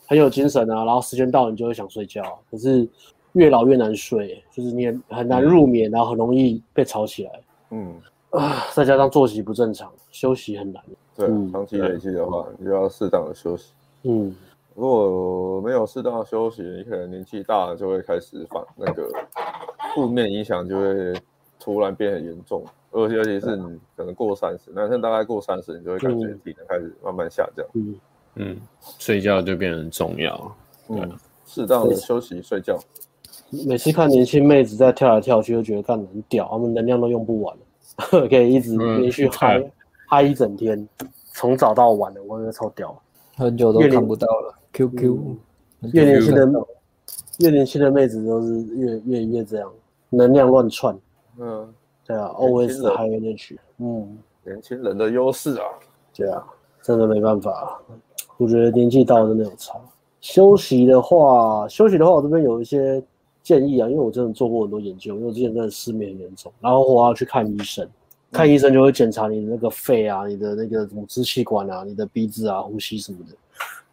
[0.05, 2.21] 很有精神啊，然后时间到了你就会想睡觉。
[2.51, 2.87] 可是
[3.33, 7.31] 越老越难睡，就是你很难入眠，然后很容易被吵起来。
[7.71, 7.95] 嗯
[8.31, 10.83] 啊，再加上作息不正常，休息很难。
[11.15, 13.71] 对，长期累积的话，你就要适当的休息。
[14.03, 14.35] 嗯，
[14.75, 19.09] 如果没有适当的休息，你可能年纪大了就会开始反那个
[19.93, 21.13] 负面影响，就会
[21.59, 22.63] 突然变很严重。
[22.91, 27.65] 而且尤其是你可能过三十，男生大概过三十，你就会感觉体能开始慢慢下降。
[27.73, 27.95] 嗯
[28.35, 28.57] 嗯，
[28.97, 30.55] 睡觉就变得很重要。
[30.87, 31.11] 嗯，
[31.45, 32.79] 适当的休息睡觉。
[33.67, 39.71] 每次看年轻妹子在跳来跳去，就觉得看很屌，他们能量都用不完了， 可以一直连续嗨
[40.07, 40.87] 嗨一整天，
[41.33, 42.95] 从早到晚的，我觉得超屌。
[43.35, 44.55] 很久都看不到了。
[44.73, 45.17] QQ，
[45.93, 46.47] 越年轻的
[47.39, 49.71] 越年轻的妹子都是越越越这样，
[50.09, 50.97] 能量乱窜。
[51.39, 51.73] 嗯。
[52.09, 53.55] 对啊，always high energy。
[53.77, 55.65] 嗯，年轻人的优势啊。
[56.11, 56.43] 对啊，
[56.81, 57.79] 真的没办法。
[58.37, 59.79] 我觉得年纪到了真的有差。
[60.19, 62.99] 休息的话，休息的话，我这边有一些
[63.43, 67.87] 建议啊，因为我真的做过很多研究，因为我之前真的失眠很严重，然后我要去看医生，
[68.31, 73.35] 看医生就会检查你的那个肺啊，你的那个什么支气管啊，你的鼻子啊，呼吸什么的。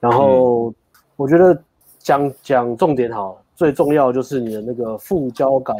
[0.01, 0.73] 然后
[1.17, 1.63] 我觉得
[1.99, 5.77] 讲讲重点好，最重要就是你的那个副交感。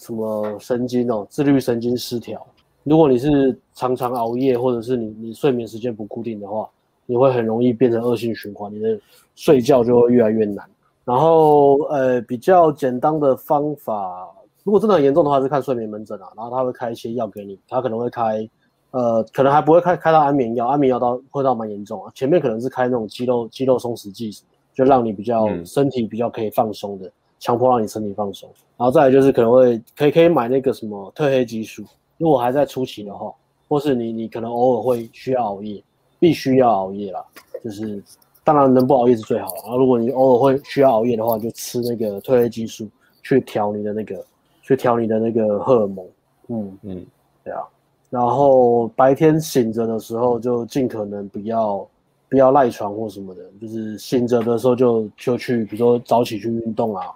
[0.00, 2.44] 什么神经哦，自律神经失调。
[2.84, 6.66] 如果你是常常熬夜，或者是你你睡眠时间不固定的话，
[7.04, 8.98] 你会很容易变成恶性循环，你的
[9.36, 10.66] 睡觉就会越来越难。
[11.04, 14.26] 然后呃，比较简单的方法，
[14.64, 18.48] 如果真的很严重的话，是看睡眠门诊啊，然后他会开一些药给你，他可能会开
[18.92, 22.10] 呃，可能还不会开开到安眠药，安眠药到会到蛮严重啊。
[22.14, 24.30] 前面可能是开那种肌肉肌肉松弛剂，
[24.72, 27.12] 就让你比较身体比较可以放松的。
[27.40, 31.82] 强迫让你身体放松，然后再来就是可能会可以可以买那个什么褪黑激素，
[32.18, 33.32] 如果还在初期的话，
[33.66, 35.82] 或是你你可能偶尔会需要熬夜，
[36.18, 37.24] 必须要熬夜啦，
[37.64, 38.02] 就是
[38.44, 39.62] 当然能不熬夜是最好的。
[39.62, 42.86] 然后如果你偶尔会需要熬夜的话，就吃那个褪黑激素
[43.22, 44.22] 去调你的那个
[44.62, 46.06] 去调你的那个荷尔蒙。
[46.48, 47.06] 嗯嗯，
[47.42, 47.62] 对啊。
[48.10, 51.88] 然后白天醒着的时候就尽可能不要
[52.28, 57.06] 不要赖床或什么的，就是醒着的时候就就去，比如说早起去运动啊。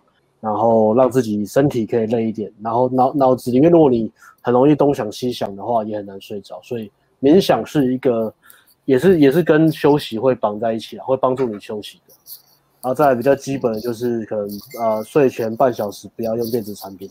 [0.44, 6.60] 然后让自己身体可以累一点，然后脑脑子里面，如果你很容易东想西想的话，也很难睡着。
[6.62, 8.30] 所以冥想是一个
[8.84, 12.14] 也是也是跟休息会绑在一起啊，会帮助你休息的。
[12.82, 17.08] 然后再来比较基本的就是可能呃睡前半小时不要用电子产品，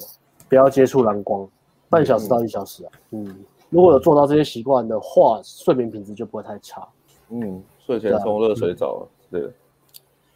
[0.47, 1.49] 不要接触蓝光，
[1.89, 2.91] 半小时到一小时啊。
[3.09, 3.35] 嗯，
[3.71, 6.87] 如果有做到这些习惯的话，睡眠品质就不会太差。
[7.29, 9.51] 嗯，睡前冲热水澡，对，对。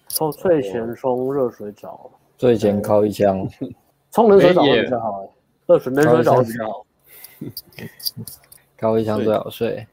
[0.10, 3.48] 冲睡前冲热水澡，睡前靠一枪，
[4.12, 5.34] 冲冷水澡会比较好，
[5.66, 6.86] 热水冷水澡会比较好。
[8.78, 9.86] 靠一枪最好睡。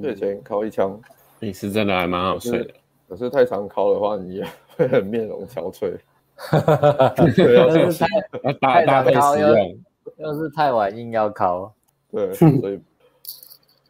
[0.00, 0.98] 睡前靠一枪，
[1.40, 2.74] 你是真的还蛮好睡的。
[3.08, 5.98] 可是太常靠的话，你也会很面容憔悴。
[6.34, 7.24] 哈哈哈哈哈！
[7.26, 9.54] 要是太太常靠，要
[10.16, 11.72] 要是太晚硬要靠，
[12.10, 12.80] 对， 所以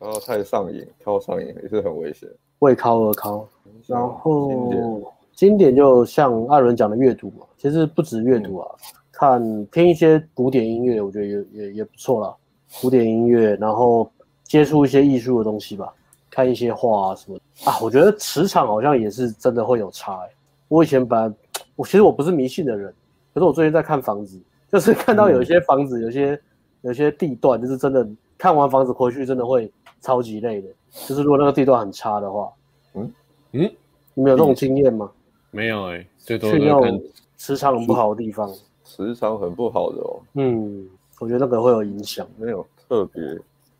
[0.01, 2.29] 然后太上瘾，靠上瘾也是很危险。
[2.59, 3.47] 为靠而靠，
[3.87, 5.13] 然后
[5.43, 12.33] 经典就像艾伦讲的阅读嘛，其实不止阅读啊，嗯、看听一些古典音乐，我觉得也也也不错啦。
[12.81, 14.09] 古典音乐，然后
[14.45, 15.93] 接触一些艺术的东西吧。
[16.31, 20.31] 看一些画啊什么啊，我觉得磁场好像也是真的会有差欸。
[20.69, 21.35] 我以前本来
[21.75, 22.95] 我其实我不是迷信的人，
[23.35, 26.41] 可是我最近在看房子，就是看到有一些房子，有些
[26.83, 29.69] 有些地段，就是真的看完房子回去真的会
[30.01, 30.69] 超级累的。
[31.09, 32.49] 就是如果那个地段很差的话，
[32.95, 33.13] 嗯
[33.51, 33.71] 嗯，
[34.15, 35.11] 你们有这种经验吗？
[35.53, 37.01] 没有哎，最多去那种
[37.37, 40.21] 磁场很不好的地方，磁场很不好的哦。
[40.35, 40.89] 嗯，
[41.21, 43.23] 我觉得那个会有影响，没有特别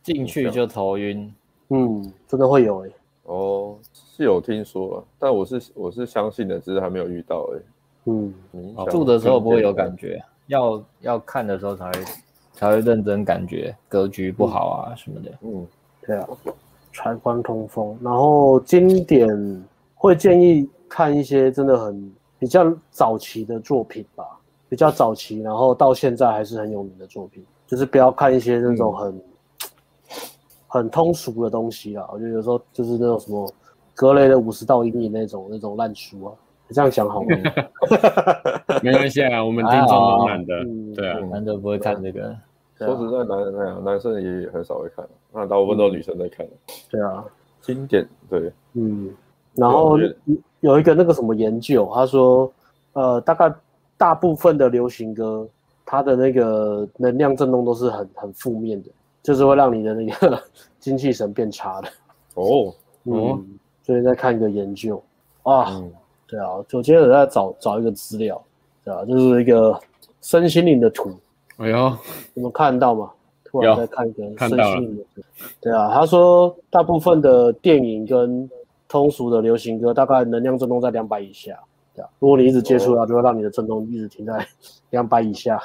[0.03, 1.33] 进去就头晕。
[1.69, 2.93] 嗯，真的会有哎、欸。
[3.23, 7.63] 哦，是有听说啊，但我是我是相信的，只是还没有遇到哎、欸。
[8.05, 8.33] 嗯，
[8.91, 12.03] 住的时候不会有感觉，要要看的时候才会
[12.53, 15.31] 才会认真感觉格局不好啊、嗯、什么的。
[15.41, 15.67] 嗯，
[16.05, 16.27] 对啊，
[16.93, 19.27] 财官通风，然后经典
[20.03, 24.25] 会建议看一些真的很比较早期的作品吧，
[24.67, 29.09] 比较早期，然后到现在还是很有名的作品，就是不要看一些那种很。
[29.09, 29.21] 嗯
[30.67, 33.47] 很通俗的东西啦，我觉得有时候就是那种什么
[33.93, 36.33] 格雷的五十道阴影那种那种烂书啊，
[36.69, 37.27] 这样想好吗？
[38.81, 42.35] 没关系啊，我们听众都男的，对啊，男的不会看这个。
[42.79, 46.43] 说实在，男人那样，男生也很少会看，那大部分都是女生在看。
[46.89, 47.23] 对啊，
[47.61, 49.15] 经典对，嗯，
[49.55, 49.97] 然后
[50.61, 52.51] 有一个那个什么研究，他说，
[52.93, 53.53] 呃，大概
[53.97, 55.47] 大部分的流行歌，
[55.85, 58.89] 它的那个能量震动都是很很负面的。
[59.21, 60.37] 就是会让你的那个
[60.81, 61.87] 精气神变差的。
[62.33, 62.73] 哦，
[63.05, 65.01] 嗯，所以在看一个研究。
[65.43, 65.91] 啊，嗯、
[66.27, 68.43] 对啊，就接着在找找一个资料，
[68.83, 69.79] 对啊，就是一个
[70.21, 71.09] 身心灵的图，
[71.55, 71.97] 哎呦，
[72.33, 73.11] 你们看到吗？
[73.45, 75.21] 突然在看一个身心灵的图，
[75.61, 78.49] 对啊，他说大部分的电影跟
[78.93, 81.59] 通俗的流行歌大概能量振动在两百以下，
[81.95, 84.47] 对啊，如果你一直接触它，就会让你的振动一直停在
[84.91, 85.59] 两百以下，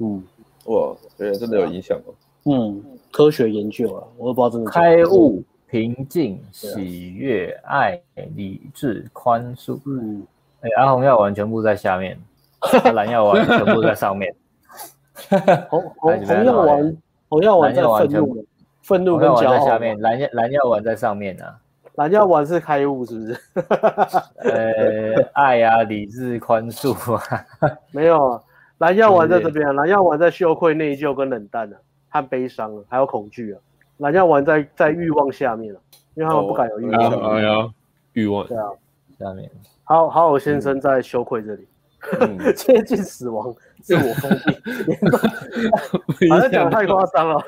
[0.00, 0.22] 嗯，
[0.66, 2.12] 哇，对，真的有影响哦。
[2.44, 4.70] 嗯，科学研究啊，我都不知道真的。
[4.70, 7.98] 开悟、平静、喜悦、爱、
[8.36, 9.80] 理智、宽恕。
[9.86, 10.22] 嗯，
[10.60, 12.18] 哎，阿红药丸全部在下面，
[12.92, 14.30] 蓝药丸全部在上面。
[15.70, 16.96] 红红红药丸，
[17.30, 18.46] 红药丸在愤怒，
[18.82, 21.58] 愤怒跟骄傲在下面，蓝药蓝药丸在上面啊。
[21.96, 23.40] 蓝药丸是开悟是不是？
[24.50, 27.44] 呃，爱啊，理智、宽恕啊，
[27.92, 28.42] 没有啊，
[28.78, 31.76] 蓝药丸在这边，蓝药丸在羞愧、内疚跟冷淡啊。
[32.08, 33.58] 和悲伤啊，还有恐惧啊，
[33.96, 35.78] 蓝药丸在在欲望下面啊，
[36.14, 37.32] 因为他们不敢有欲望。
[37.34, 37.68] 哎呀，
[38.12, 38.46] 欲望。
[38.46, 38.70] 对啊，
[39.18, 39.50] 下面。
[39.82, 41.66] 好好我先生在羞愧这里，
[42.54, 43.52] 接近死亡，
[43.82, 44.30] 自我封
[46.18, 46.30] 闭。
[46.30, 47.44] 好像讲太夸张了，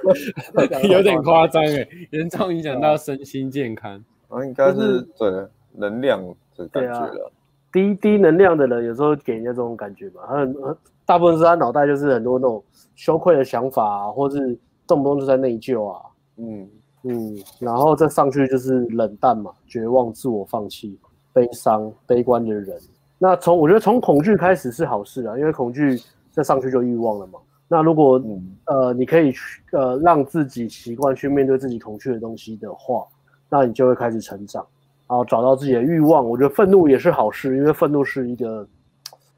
[0.88, 4.04] 有点夸张哎，严重影响到身心健康。
[4.28, 5.30] 啊，应该是对
[5.72, 6.22] 能量
[6.56, 7.32] 的感觉了。
[7.72, 12.62] 低低能量的人有时候给人家这种感觉嘛，很很大部分是他脑袋就是很多那种。
[12.94, 16.00] 羞愧的想法啊，或是动不动就在内疚啊，
[16.38, 16.66] 嗯
[17.02, 20.98] 嗯，然后再上去就是冷淡嘛，绝望、自我放弃、
[21.30, 22.74] 悲伤、悲观的人。
[23.18, 27.38] 那从我觉得从恐惧开始是好事啊，因为恐惧再上去就欲望了嘛。
[27.68, 33.06] 那如果、嗯、呃你可以去呃让自己习惯去面对自己恐惧的东西的话，
[33.48, 34.66] 那你就会开始成长，
[35.06, 36.28] 然后找到自己的欲望。
[36.28, 38.66] 我觉得愤怒也是好事，因为愤怒是一个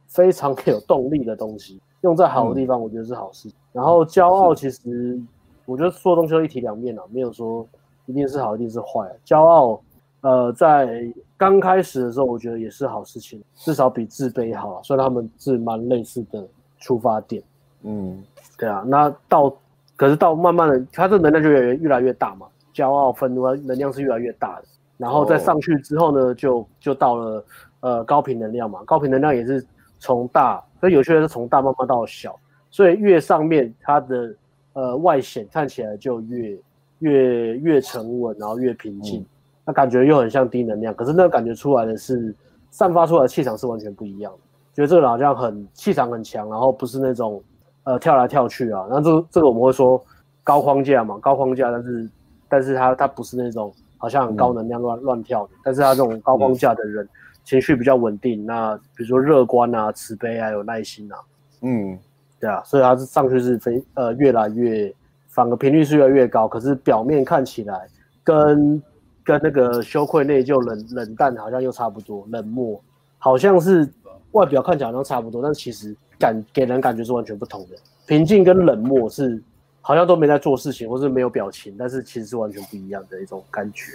[0.07, 1.81] 非常有动力的东西。
[2.03, 3.49] 用在好的地方，我觉得是好事。
[3.49, 5.21] 嗯、然后骄傲，其实
[5.66, 7.66] 我觉得说东西都一体两面啊，没有说
[8.07, 9.11] 一定是好，一定是坏。
[9.27, 9.81] 骄傲，
[10.21, 14.81] 呃，在刚开始的时候，我觉得也是好事情，至少比自卑好啊。
[14.85, 16.47] 虽然他们是蛮类似的
[16.79, 17.42] 出发点，
[17.83, 18.23] 嗯，
[18.57, 18.85] 对啊。
[18.87, 19.53] 那到
[19.97, 22.47] 可是到慢慢的，他这能量就越越来越大嘛。
[22.78, 24.64] 骄傲、愤怒，能量是越来越大的。
[24.96, 27.44] 然后再上去之后呢，就就到了
[27.80, 28.80] 呃高频能量嘛。
[28.84, 29.64] 高频能量也是
[29.98, 30.62] 从大。
[30.80, 32.38] 所以有些人是从大慢慢到小，
[32.70, 34.34] 所以越上面它的
[34.74, 36.56] 呃外显看起来就越
[37.00, 39.26] 越越沉稳，然后越平静，嗯、
[39.64, 42.32] 那感觉又很像低能量，可是那个感觉出来的是
[42.70, 44.38] 散发出来的气场是完全不一样的。
[44.72, 47.42] 觉得这个人好像很气场很强，然后不是那种
[47.82, 48.86] 呃跳来跳去啊。
[48.88, 50.00] 那这这个我们会说
[50.44, 52.08] 高框架嘛，高框架，但是
[52.48, 57.08] 但是他他不是那种好像很高能量乱乱跳的，但是他这种高框架的人。
[57.44, 61.16] 情绪比较稳定，那比如说乐观啊、慈悲啊、有耐心啊，
[61.62, 61.98] 嗯，
[62.38, 64.92] 对啊，所以他是上去是非呃越来越，
[65.28, 67.88] 反而频率是越来越高，可是表面看起来
[68.22, 68.82] 跟
[69.24, 72.78] 跟那个羞愧、内疚、冷冷淡好像又差不多，冷漠
[73.16, 73.88] 好像是
[74.32, 77.76] 外表看起来好像差不多，但其实感给人感觉是完全不同的。
[78.06, 79.42] 平静跟冷漠是
[79.88, 83.92] 好像都没在做事情，或是没有表情，但是其实是完全不一样的一种感觉。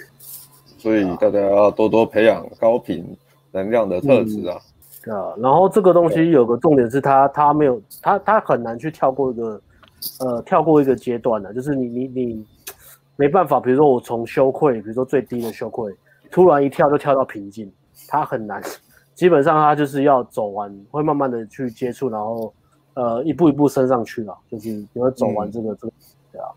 [0.79, 3.15] 所以大家要多多培养高频。
[3.55, 4.59] 能量的特质啊，
[5.05, 9.61] 嗯、啊，然后这个东西有个重点是它，它没有，它它很难去跳过一个，
[10.21, 12.45] 呃，跳过一个阶段的，就是你你你
[13.15, 15.93] 没办法，比如说我从羞愧，比如说最低的羞愧，
[16.31, 17.71] 突然一跳就跳到平静，
[18.07, 18.59] 它很难，
[19.13, 22.51] 基本上它就是要走完，会慢慢的去接触，然后
[22.95, 25.93] 呃一步一步升上去了，就是你会走完这个、嗯、这个，
[26.31, 26.47] 对啊，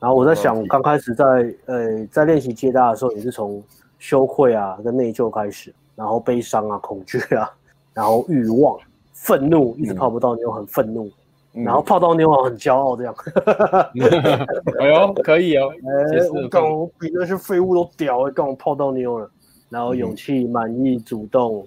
[0.00, 3.62] 然后我在想，刚开始在呃在练习接搭的时候，也是从
[3.98, 5.72] 羞愧啊跟内疚开始。
[5.96, 7.50] 然后悲伤啊，恐惧啊，
[7.94, 8.78] 然后欲望、
[9.14, 11.10] 愤怒，一直泡不到妞，很愤怒，
[11.54, 13.14] 嗯、然后泡到妞很骄傲，这样。
[13.96, 14.46] 嗯、
[14.78, 15.72] 哎呦，可以哦。
[16.12, 19.30] 哎，我刚我比那些废物都屌，刚我泡到妞了。
[19.70, 21.66] 然后勇气、嗯、满意、主动、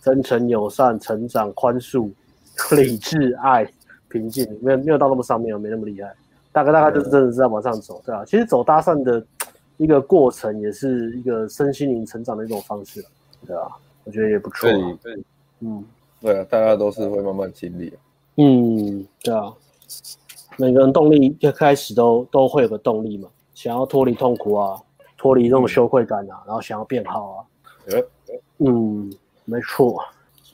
[0.00, 2.10] 真诚、友善、成长、宽恕、
[2.76, 3.70] 理智、爱、
[4.08, 6.14] 平静，没有没有到那么上面，没那么厉害。
[6.52, 8.24] 大概大概就是真的是在往上走，对啊。
[8.24, 9.24] 其实走搭讪的
[9.76, 13.04] 一个过程，也是一个身心灵成长的一种方式。
[13.46, 13.68] 对啊，
[14.04, 14.70] 我觉得也不错。
[15.02, 15.24] 对，对，
[15.60, 15.84] 嗯，
[16.20, 17.92] 对啊，大家都是会慢慢经历。
[18.36, 19.52] 嗯，对啊，
[20.56, 24.80] 每个人动力一开始都都会有个动力嘛，想要脱离痛苦啊，
[25.18, 27.44] 脱离这种羞愧感啊，嗯、然后想要变好啊。
[27.88, 28.04] 欸、
[28.58, 29.12] 嗯，
[29.44, 30.02] 没错。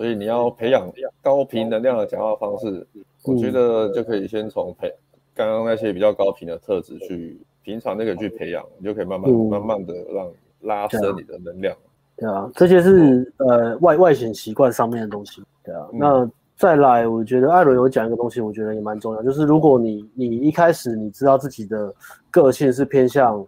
[0.02, 0.90] 所以你要培养
[1.22, 4.92] 高频能量的讲话方式，嗯、我觉得就可以先从培
[5.32, 10.28] 刚刚那些比较高频的特质去，平常那个去培养，你就可以慢慢、嗯、慢慢的让
[10.62, 11.72] 拉伸你的能量。
[12.16, 15.40] 对啊，这些是呃外外显习惯上面的东西。
[15.62, 21.94] 对啊，嗯、那再来，我觉得艾伦有讲一个东西，我觉得也蛮重要，就是如果你你一开始你知道自己的
[22.28, 23.46] 个性是偏向，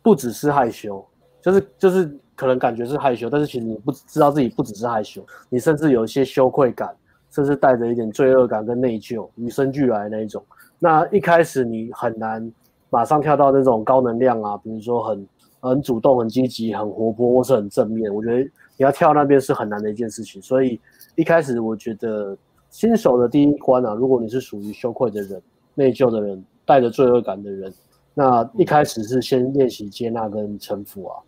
[0.00, 1.04] 不只是害羞，
[1.42, 6.94] 就是就是可能感觉是害羞，但是其实你不知道自己不只是害羞，你甚至有一些羞愧感，
[7.30, 10.44] 甚至带着一点罪恶感跟内疚，与生俱来的那一种。
[10.78, 12.52] 那一开始你很难
[12.90, 15.26] 马上跳到那种高能量啊，比如说很。
[15.58, 18.14] 很主动、很积极、很活泼，或是很正面。
[18.14, 18.50] 我觉得你
[18.84, 20.40] 要跳那边是很难的一件事情。
[20.40, 20.80] 所以
[21.16, 22.36] 一开始，我觉得
[22.70, 25.42] 新手的第一关啊，如果你是属于羞愧的人、
[25.74, 27.72] 内疚的人、带着罪恶感的人，
[28.14, 31.18] 那一开始是先练习接纳跟臣服啊，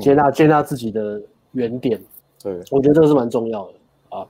[0.00, 1.20] 接纳接纳自己的
[1.52, 2.00] 原点。
[2.42, 3.74] 对，我觉得这个是蛮重要的
[4.16, 4.26] 啊。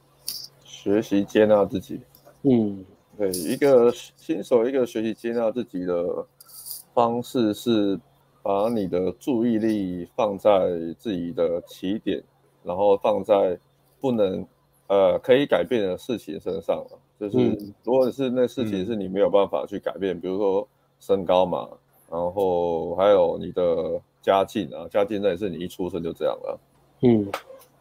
[0.65, 2.01] 学习接纳自己。
[2.43, 2.85] 嗯，
[3.17, 6.27] 对，一个新手一个学习接纳自己的
[6.93, 7.99] 方式是。
[8.47, 12.23] 把你的注意力放在自己的起点，
[12.63, 13.59] 然后放在
[14.03, 14.47] 不能
[14.87, 16.85] 呃可以改变的事情身上。
[17.19, 17.39] 就是
[17.85, 20.69] 如果是那事情是你没有办法去改变，嗯、比如说
[21.01, 21.67] 身高嘛，
[22.11, 26.61] 然后还有你的家境啊，家境那也是你一出生就这样了。
[27.03, 27.31] 嗯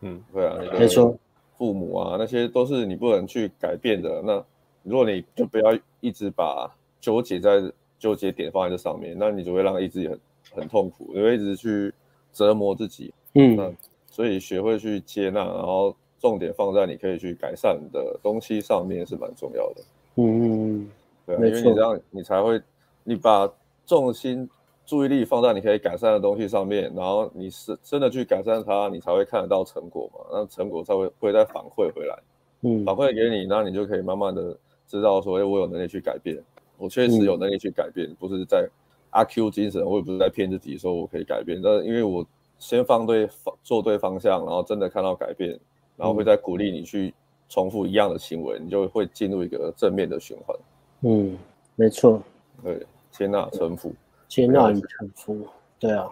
[0.01, 1.17] 嗯，对啊，没错，
[1.58, 4.21] 父母啊那些都是你不能去改变的。
[4.21, 4.43] 那
[4.84, 6.69] 如果你就不要一直把
[7.01, 7.60] 纠结在
[7.97, 10.19] 纠结点放在这上面，那你就会让意志力很。
[10.53, 11.91] 很痛苦，你会一直去
[12.32, 13.73] 折磨自己，嗯，那
[14.12, 19.82] 所以学会去接纳，然后重点放在你可以去改善的东西上面是蛮重要的，
[20.15, 20.91] 嗯嗯，
[21.25, 22.62] 对啊，因为你这样你才会，
[23.03, 23.51] 你把
[23.88, 24.47] 重心
[24.86, 32.17] 注意力放在你可以改善的东西上面，然后你是真的去改善它，你才会看得到成果嘛，那成果才会会再反馈回来，
[32.62, 34.58] 嗯，反馈给你，那你就可以慢慢的
[34.88, 36.38] 知道说，哎，我有能力去改变，
[36.77, 38.67] 我确实有能力去改变，嗯、不是在。
[39.15, 42.25] 阿 Q 精神，我也不是在骗自己说我可以改变，但因为我
[42.58, 45.52] 先放对方做对方向，然后真的看到改变，
[45.96, 47.13] 然后会再鼓励你去
[47.48, 50.58] 重复一样的行为，你就会进入一个正面的循环。
[51.02, 51.38] 嗯，
[51.75, 52.19] 没错。
[52.63, 53.94] 对，接纳臣服，
[54.34, 55.38] 接纳与臣服。
[55.77, 56.08] 对啊。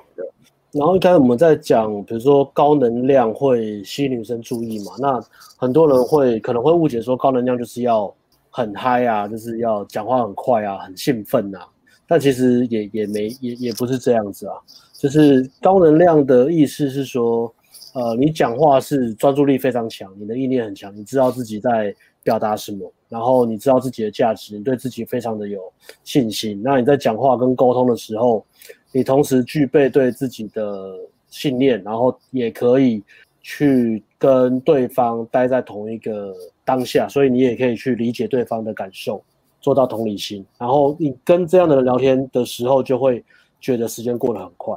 [0.71, 5.19] 然后一开始我们在讲，比如说高能量会吸女生注意嘛，那
[5.57, 8.13] 很多人会可能会误解说高能量就是要
[8.49, 11.67] 很嗨啊，就是要讲话很快啊，很兴奋啊。
[12.07, 14.55] 但其实也也没也也不是这样子啊，
[14.99, 17.53] 就是高能量的意思是说，
[17.93, 21.93] 呃，你讲话是专注力非常强，你的意念很强，你知道自己在
[22.23, 25.59] 表达什么，然后你知道自己的价值，你对自己非常的有
[26.05, 26.61] 信心。
[26.63, 28.45] 那你在讲话跟沟通的时候，
[28.93, 30.97] 你同时具备对自己的
[31.29, 33.03] 信念，然后也可以
[33.41, 36.33] 去跟对方待在同一个
[36.63, 39.21] 当下，所以你也可以去理解对方的感受，
[39.59, 40.45] 做到同理心。
[40.57, 43.21] 然后你跟这样的人聊天的时候，就会
[43.59, 44.73] 觉得时间过得很快，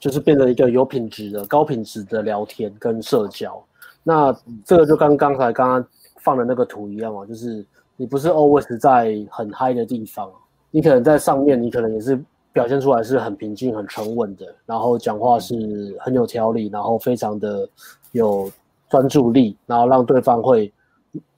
[0.00, 3.64] 就是变成一个有品质的、高品质的聊天跟社交。
[4.02, 5.86] 那这个就跟刚才刚刚
[6.20, 7.64] 放的那个图一样嘛，就是
[7.96, 10.30] 你不是 always 在很嗨的地方，
[10.70, 12.18] 你可能在上面，你可能也是
[12.52, 17.68] 表现出来是很平静、很沉稳的，然后讲话是很有条理，然后非常的
[18.12, 18.50] 有
[18.88, 20.72] 专注力，然后让对方会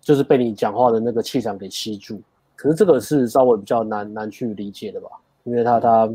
[0.00, 2.20] 就是被你讲话的那个气场给吸住。
[2.56, 5.08] 可是这个是稍微比较难难去理解的吧，
[5.44, 6.10] 因为他他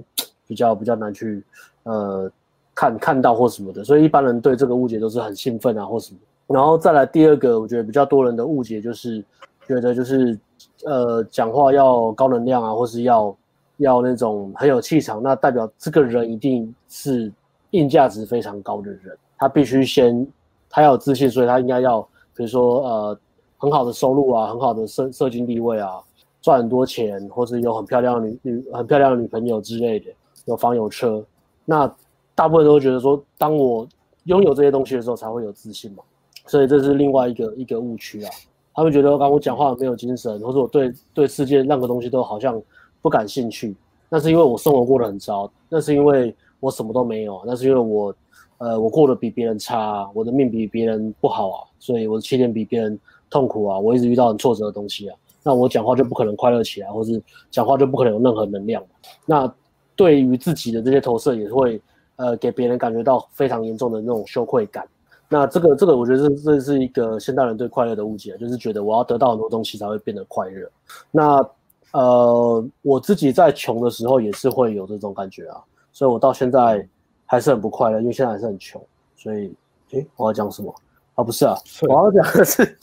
[0.48, 1.44] 比较比较难去
[1.84, 2.32] 呃
[2.74, 6.20] 看看到或什么的，所以一般人对这个误解都是很兴奋啊或什么。
[6.48, 9.24] 然后再来第二个，我觉得比较多人的误解就是
[9.68, 10.40] 觉得就是，
[10.86, 13.38] 呃，讲话要高能量啊，或是要
[13.78, 17.32] 要那种很有气场，那代表这个人一定是
[17.72, 20.26] 硬价值非常高的人，他必须先
[20.70, 22.02] 他要有自信，所以他应该要
[22.34, 23.20] 比如说呃
[23.58, 26.00] 很好的收入啊，很好的社社经地位啊，
[26.42, 30.12] 赚很多钱，或是有很漂亮的女女很漂亮的女朋友之类的，
[30.46, 31.22] 有房有车。
[31.66, 31.94] 那
[32.34, 33.86] 大部分都会觉得说，当我
[34.24, 36.04] 拥有这些东西的时候，才会有自信嘛。
[36.48, 38.32] 所以这是另外一个一个误区啊，
[38.74, 42.62] 他们觉得刚我讲话没有精神，或者我对对世界任何东西都好像
[43.02, 43.76] 不感兴趣，
[44.10, 48.16] 那是因为我生活过得很糟，那是因为我什么都没有，那是因为我
[48.60, 52.98] 呃我过得比别人差，我的命比别人不好啊，所以我的起点比别人
[53.30, 57.22] 痛苦啊，我一直遇到很挫折的东西啊，那我讲话就不可能快乐起来，或是
[57.52, 58.84] 讲话就不可能有任何能量。
[59.26, 59.52] 那
[59.96, 61.82] 对于自己的这些投射也会
[62.16, 64.88] 呃给别人感觉到非常严重的那种羞愧感。
[65.30, 70.70] 那这个这个，我觉得这这是一个现代人对快乐的误解，就是觉得我要得到很多东西才会变得快乐。
[71.12, 71.50] 那
[71.92, 75.62] 呃，我自己在穷的时候也是会有这种感觉啊，
[75.92, 76.88] 所以我到现在
[77.26, 78.82] 还是很不快乐，因为现在还是很穷。
[79.18, 79.54] 所以，
[79.92, 80.74] 诶，我要讲什么？
[81.16, 81.58] 啊，不是啊，
[81.90, 82.78] 我要讲的是，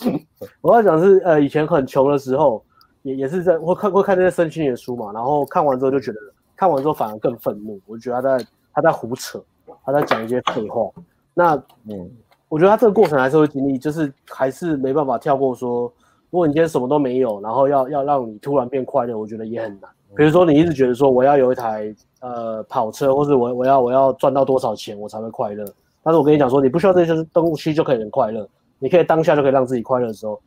[0.60, 2.62] 我要讲的是，呃，以前很穷的时候，
[3.02, 6.18] 也也是在我看过看那些身心灵的书嘛，然后看完之后就觉得，
[6.56, 9.42] 看完之后反而更愤怒，我觉得他在他在胡扯，
[9.84, 10.90] 他在讲一些废话。
[11.32, 11.54] 那
[11.88, 12.10] 嗯。
[12.48, 15.92] 我觉得他这个过程还是会经历，就是还是没办法跳过说，
[16.30, 19.90] 如果你今天什么都没有，然后要要让你突然变快乐，我觉得也很难。
[20.16, 25.64] 比如说你一直觉得说我要有一台呃跑车，或者我我要我要赚到多少钱我才会快乐，
[26.02, 30.40] 但是我跟你讲说你不需要这些东西就可以很快乐，你可以当下就可以让自己快乐的时候，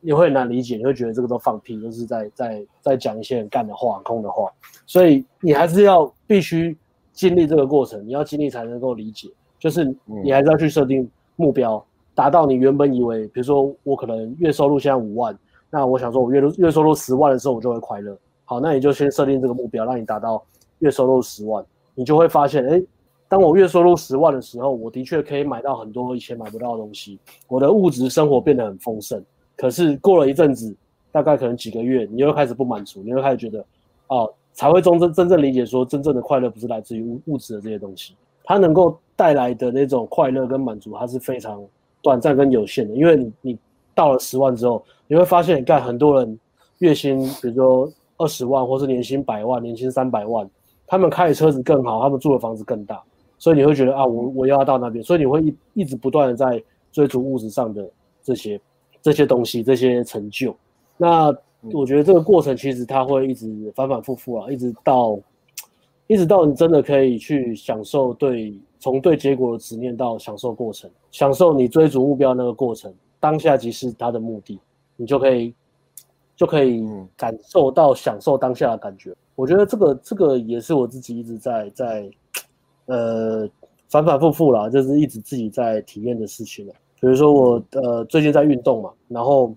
[0.00, 4.48] 你会很难理解，你会觉得这个都放屁，就是在在在讲一些很干的话、很空的话。
[4.86, 6.76] 所以你还是要必须
[7.12, 9.28] 经历这个过程，你要经历才能够理解，
[9.58, 11.10] 就是你还是要去设定。
[11.38, 11.82] 目标
[12.16, 15.38] 达到你原本以为，比如说我可能月收入现在五万，
[15.70, 18.18] 那我想说我月月收入十万的时候，我就会快乐。
[18.44, 20.44] 好，那你就先设定这个目标，让你达到
[20.80, 21.64] 月收入十万，
[21.94, 22.82] 你就会发现，哎，
[23.28, 29.24] 当我月收入十万的时候，我的确可以买到很多以前买不到的东西，我的物质生活变得很丰盛。
[29.56, 30.74] 可是过了一阵子，
[31.12, 33.64] 大概可能几个月，你又开始不满足，你又开始觉得，
[34.08, 38.16] 哦，才会真正真正理解说，真正的快乐不是来自于物物质的这些东西，
[38.48, 38.98] 它能够。
[39.18, 41.60] 带来的那种快乐跟满足，它是非常
[42.00, 42.94] 短暂跟有限的。
[42.94, 43.58] 因为你你
[43.92, 46.38] 到了十万之后，你会发现，干很多人
[46.78, 50.48] 月薪，比如说二十万，或是年薪百万、年薪三百万，
[50.86, 53.02] 他们开的车子更好，他们住的房子更大，
[53.38, 57.90] 所以你会觉得啊，我我要到那边，所以你会一一直不断的在追逐物质上的
[58.22, 58.60] 这些
[59.02, 60.54] 这些东西、这些成就。
[60.96, 61.36] 那
[61.72, 65.18] 我觉得这个过程其实它会一直反反复复啊，一直到
[66.08, 68.58] 一直到你真的可以去享受对。
[68.80, 74.60] 从对结果的执念到享受过程，享受你追逐目标那个过程，当下即是它的目的，
[74.94, 75.52] 你就可以
[76.36, 76.86] 就可以
[77.16, 79.12] 感受到享受当下的感觉。
[79.34, 82.08] 我觉得这个这个也是我自己一直在在
[82.86, 83.48] 呃
[83.88, 86.72] 反反复复啦，就是一直自己在体验的事情了。
[87.00, 89.52] 比如说我呃最近在运动嘛，然后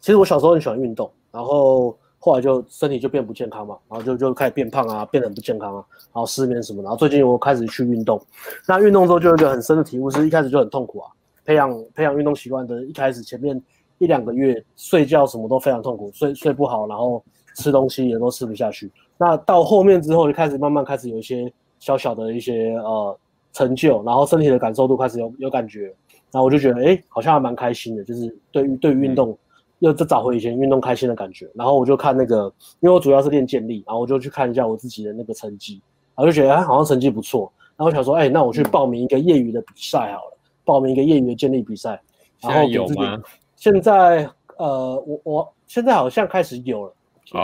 [0.00, 1.94] 其实我小时候很喜欢运动，然后。
[2.26, 8.20] 后来就身体就变不健康嘛，然后就就开始变胖啊，变得很不健康啊，然后失眠什么，然后最近我开始去运动，
[8.66, 11.08] 那运动之后就有一个很深的体悟，是一开始就很痛苦啊，
[11.44, 13.62] 培养培养运动习惯的，一开始前面
[13.98, 17.22] 一两个月睡觉什么都非常痛苦，睡睡不好，然后
[17.54, 18.90] 吃东西也都吃不下去。
[19.16, 21.48] 那到后面之后就开始慢慢开始有一些
[21.78, 23.16] 小小的一些呃
[23.52, 25.94] 成就，然后身体的感受度开始有有感觉，
[26.32, 29.38] 然后我就觉得哎，好像还蛮开心的，就是对于对于运动。
[29.80, 35.80] 又再找回以前运动开心的感觉，然后我就看那个，因为我主要是练健力，然后我就去看一下我自己的那个成绩，
[36.14, 42.00] 然后就觉得哎，好像成绩不错，然后我想说，哎，那我去报名一个业余的比赛好了，嗯、报名一个业余的健力比赛，
[42.40, 43.20] 然后有吗？
[43.56, 46.92] 现在呃，我我现在好像开始有了，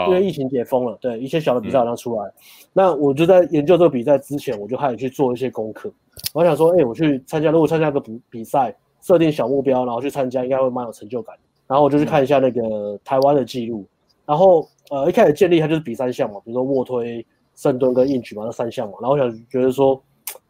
[0.07, 2.33] 因为疫情解封了，对一些小的比赛好像出来，嗯、
[2.73, 5.91] 那我就在研究这个比赛之前，我就开始去做一些功课。
[6.33, 11.35] 我想说，哎、欸，我去参加，如果参加个比比赛，设定小目标，然后去参加，应该会蛮有成就感。
[11.73, 13.89] 然后我就去看一下那个台湾的记录，嗯、
[14.27, 18.93] 然后呃，一开始建立它就是比三项嘛，比如说卧推、深蹲跟硬举嘛，那三项嘛。
[19.01, 19.99] 然后我想觉得说，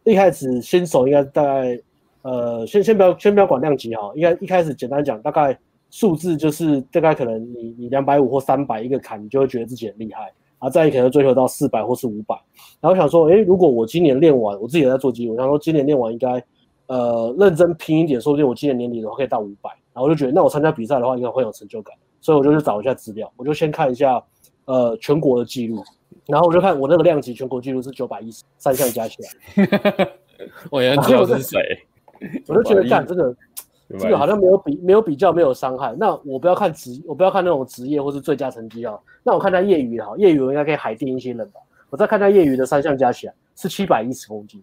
[0.04, 1.80] 一开始新手应该大概
[2.20, 5.58] 呃，先先不要先不要管量级哈，应该一开始简单讲，大概。
[5.90, 12.34] 数字就是大概可能你你两百五或三百一个坎，你就会觉得自己很厉害，然后再可能追求到四百或是五百。
[12.80, 16.44] 然后想说，诶，如果我今年练完，我自己也在做记录，我想说今年练完应该，
[16.88, 19.70] 呃，认真拼一点，说不定我今年年底的话可以到五百。
[19.94, 24.22] 然后我就觉得，那我参加比赛的话应该会有成就感，所以我就去找一下资料，我就先看一下，
[24.66, 25.82] 呃，全国的记录，
[26.26, 30.08] 然后我就看我那个量级全国记录是九百一十，三项加起来。
[30.70, 31.58] 我也知道是谁，
[32.48, 33.34] 我就觉得干这个。
[33.98, 41.60] 这个好像没有比没有比较没有伤害，那我不要看职我不要看那种职业或是最佳成绩啊，那我看他业余的哈，业余我应该可以海定一些人吧。
[41.90, 44.60] 我再看他业余的三项加起来是七百一十公斤，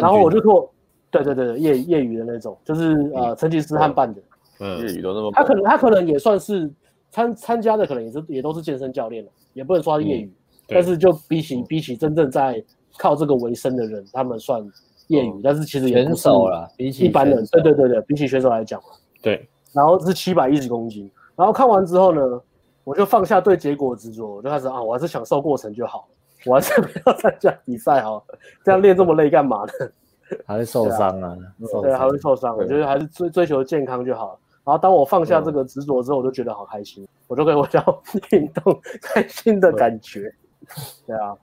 [0.00, 0.68] 然后我就说，
[1.12, 4.24] 对对对对，业业余的那种，就是呃成吉思汗办的，嗯，
[4.58, 6.70] 业余都那么，他可能他可能也算是
[7.10, 10.32] 参参加的，可能也是也都是健身教练了，也不能说他是业余，
[10.68, 12.62] 但是就比起比起真正在
[12.98, 14.64] 靠这个为生的人，他们算。
[15.08, 18.80] 业余，但是其实也不少了，比起一般人，对对对对，比起选手来讲，
[19.20, 19.46] 对。
[19.70, 22.40] 然后是七百一十公斤，然后看完之后呢，
[22.84, 26.08] 我就放下对结果执着，我就开始啊，我还是享受过程就好，
[26.46, 28.24] 我还是不要参加比赛好，
[28.64, 29.72] 这样练这么累干嘛呢？
[30.46, 31.36] 还会受伤啊，
[31.82, 32.56] 对，还会受伤。
[32.56, 34.40] 我觉得还是追追求健康就好。
[34.64, 38.02] 然后当我放下这个执着之后，我就觉得好开心，我就可以回到
[38.32, 40.34] 运动开心的感觉，
[41.06, 41.36] 对啊。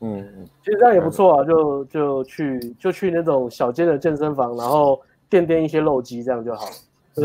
[0.00, 6.66] 嗯，其实这样也不错啊，就就去就去那种小间的健身房，然后垫垫一些肉肌，这样就好。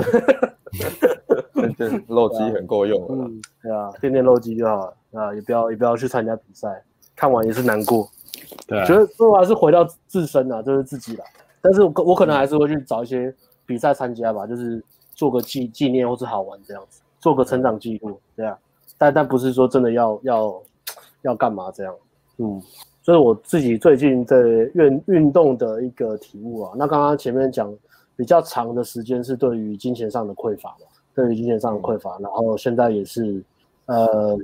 [1.54, 3.26] 垫垫肉肌很够用了。
[3.26, 6.82] 嗯，对啊，垫垫肉肌就好了啊，也不要也不要去参加比赛，
[7.18, 8.08] 看完也是难过。
[8.66, 11.26] 对，觉得最后还是回到自身啊，就是自己啦。
[11.60, 14.82] 但是我我可能还是会去找一些比赛参加吧，就是
[15.20, 18.58] 做个纪纪念或是好玩这样子，做个成长记录这样。
[18.98, 20.64] 但但不是说真的要要
[21.24, 21.94] 要干嘛这样。
[22.38, 22.62] 嗯，
[23.04, 24.38] 所以我自己最近在
[24.74, 26.72] 运运动的一个体悟啊。
[26.78, 27.70] 那刚刚前面讲
[28.16, 33.44] 比较长的时间是对于金钱上的匮乏嘛，对于金钱上的匮乏，然后现在也是，
[33.88, 34.38] 呃，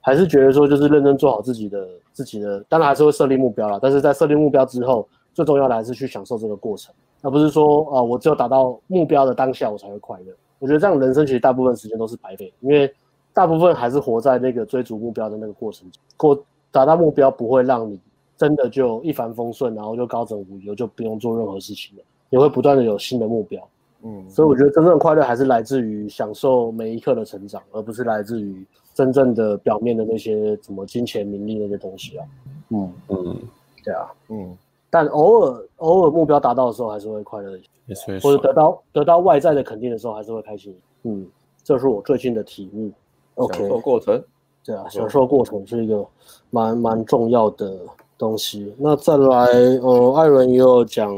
[0.00, 3.80] 还是觉得说就是认真做好自己的自己的，当然还是会设立目标啦。
[3.82, 10.34] 但是在设立目标之后，最重要的还是去享受这个过程，而不是说啊，我只有达到目标的当下我才会快乐。
[10.58, 12.92] 我觉得这样人生其实大部分时间都是白费，因为
[13.32, 16.44] 大部分还是活在那个追逐目标的那个过程中过。
[16.74, 18.00] 达到目标不会让你
[18.34, 22.04] 真的就一帆风顺，然后就高枕无忧，就不用做任何事情了。
[22.30, 23.62] 也会不断的有新的目标，
[24.02, 32.26] 嗯，所以我觉得真正的快乐还是来自于享受每一刻的成长，而不是来自于真正的表面的那些什么金钱、名利那些东西啊。
[32.70, 33.36] 嗯嗯，
[33.84, 34.56] 对啊，嗯，
[34.92, 40.76] 但偶尔偶尔目标达到的时候，还是会快乐一些，或者得到得到外在的肯定的时候，还是会开心。
[41.04, 41.26] 嗯，
[41.64, 42.90] 这是我最近的体悟。
[43.36, 44.22] OK，享受过程。
[44.62, 46.04] 对啊，享受过程是一个
[46.50, 47.74] 蛮蛮重要的
[48.18, 48.74] 东西。
[48.76, 49.46] 那再来，
[49.82, 51.10] 呃，艾伦也有讲，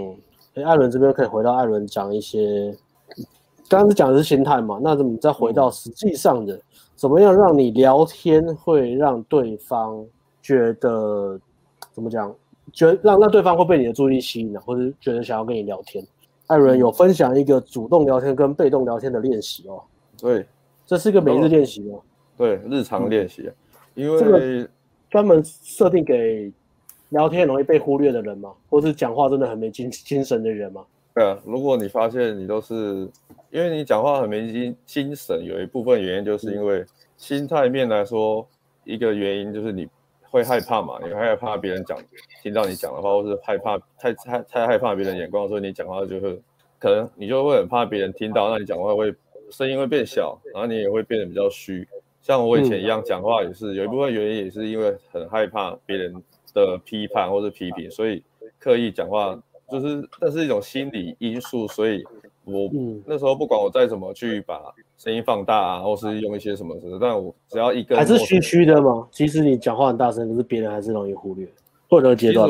[0.55, 2.73] 哎，艾伦这边可以回到艾伦讲一些，
[3.69, 6.57] 刚刚是讲的是心态嘛，那怎么再回到实际上的，
[6.95, 10.07] 怎么样让你聊天会让对方
[10.41, 11.37] 觉得
[11.93, 12.33] 怎么讲，
[12.75, 16.05] 觉得让让对方会被你的注意力吸引，或者觉得想要跟你聊天。
[16.49, 19.81] 艾伦有分享一个主动聊天跟被动聊天的练习哦。
[20.21, 20.45] 对，
[20.85, 22.03] 这是一个每日练习哦。
[22.37, 23.49] 对，日常练习，
[23.95, 24.69] 因为这个
[25.09, 26.53] 专门设定给
[27.11, 30.85] 聊天容易被忽略的人嘛，或是讲话真的很没精精神的人嘛。
[31.15, 33.09] 对啊，如果你发现你都是
[33.51, 36.85] 因为你讲话很没精精神，有一部分原因就是因为
[37.17, 38.45] 心态面来说，
[38.83, 39.89] 一个原因就是你
[40.35, 41.97] 会害怕嘛，你会害怕别人讲
[42.43, 46.37] 听到你讲的话，或是害怕太太太害怕别人眼光，所以你讲话就会
[46.77, 49.15] 可能你就会很怕别人听到，那你讲话会
[49.53, 51.87] 声音会变小，然后你也会变得比较虚。
[52.21, 56.13] 像我以前一样讲话也是，有一部分原因也是因为很害怕别人
[56.53, 58.21] 的批判或是批评，所以
[58.59, 61.69] 刻意讲话，就是这是一种心理因素。
[61.69, 62.03] 所以
[62.45, 62.71] 我
[63.05, 64.61] 那时候不管我再怎么去把
[64.97, 69.07] 声音放大啊，或是用一些什么什么，但我只要一个还是虚虚的嘛？
[69.11, 71.49] 其实你讲话很大声，可是别人还是容易忽略。
[71.89, 72.49] 或者阶段，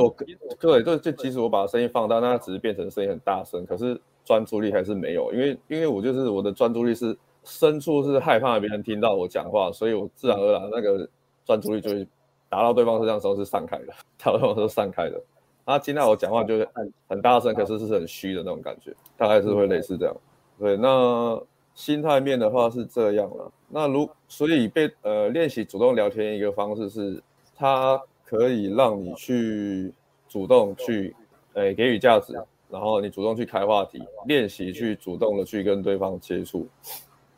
[0.58, 7.16] 对对，就即使我把声音放大，那它只是变成声音很大声，可是专注力还是没有，因为因为我就是我的专注力是。
[7.46, 11.06] 深处是害怕别人听到我讲话，所以我自然而然那个
[11.44, 12.06] 专注力就会
[12.48, 15.22] 达到对方身上时候是散开的，达到对方是散开的。
[15.66, 20.16] 他听到我讲话就是很很大声，可是是很虚的那种感觉，大概是会类似这样。
[20.58, 21.40] 对，那
[21.74, 23.50] 心态面的话是这样了。
[23.68, 27.22] 那如所以被呃练习主动聊天一个方式是，
[27.56, 29.92] 它可以让你去
[30.28, 31.14] 主动去
[31.54, 32.32] 呃给予价值，
[32.70, 36.68] 然后你主动去开话题，练习去主动的去跟对方接触，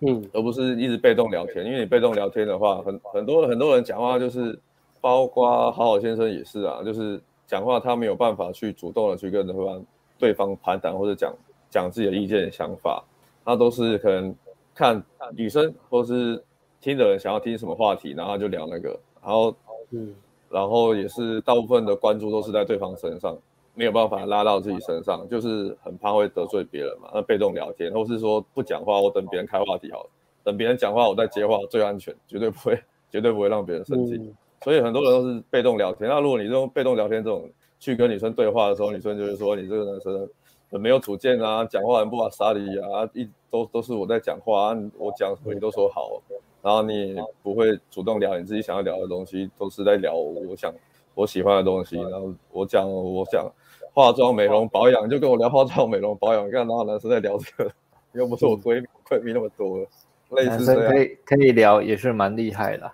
[0.01, 1.65] 嗯，而不是一直被动聊天。
[1.65, 4.59] 因为你被动聊天的话，很很多很多人讲话就是，
[5.01, 9.85] 包括好好先生也是啊，就是讲话他没有办法去主动的去跟对方
[10.19, 11.35] 对方攀谈或者讲
[11.71, 13.05] 讲自己的意见想法。
[13.45, 14.35] 他都是可能
[14.75, 15.01] 看
[15.37, 16.43] 女生或是
[16.81, 19.55] 听的人想要听什么话题，然后就聊那个，然后
[19.91, 20.13] 嗯，
[20.51, 23.39] 然后也是大部分的关注都是在对方身上，
[23.75, 27.09] 没有办法拉到自己身上，就是很怕会得罪别人嘛。
[27.15, 30.11] 那被动聊天，或是说不讲话，我等别人开话题好了，
[30.43, 32.77] 等别人讲话我再接话最安全，绝对不会
[33.09, 34.17] 绝对不会让别人生气。
[34.17, 36.09] 嗯、所以很多人都是被动聊天。
[36.09, 37.49] 那如果你用被动聊天这种
[37.79, 40.29] 去跟女生对话的时候，女生就会说你这个男生。
[40.69, 46.21] 很没有主见啊，讲话很不把沙理啊，一都都是我在讲话，啊，我讲什么你都说好，
[46.61, 50.75] 然后你不会主动聊你自己想要聊的东西，都是在聊我想
[51.15, 53.49] 我喜欢的东西，然后我讲我讲
[53.95, 57.71] 化妆美容保养，就跟我聊化妆美容保养，你看哪有男生在聊这个？
[58.15, 59.79] 又不是我闺蜜闺蜜那么多，
[60.31, 62.91] 类似这样可以可以聊也是蛮厉害的，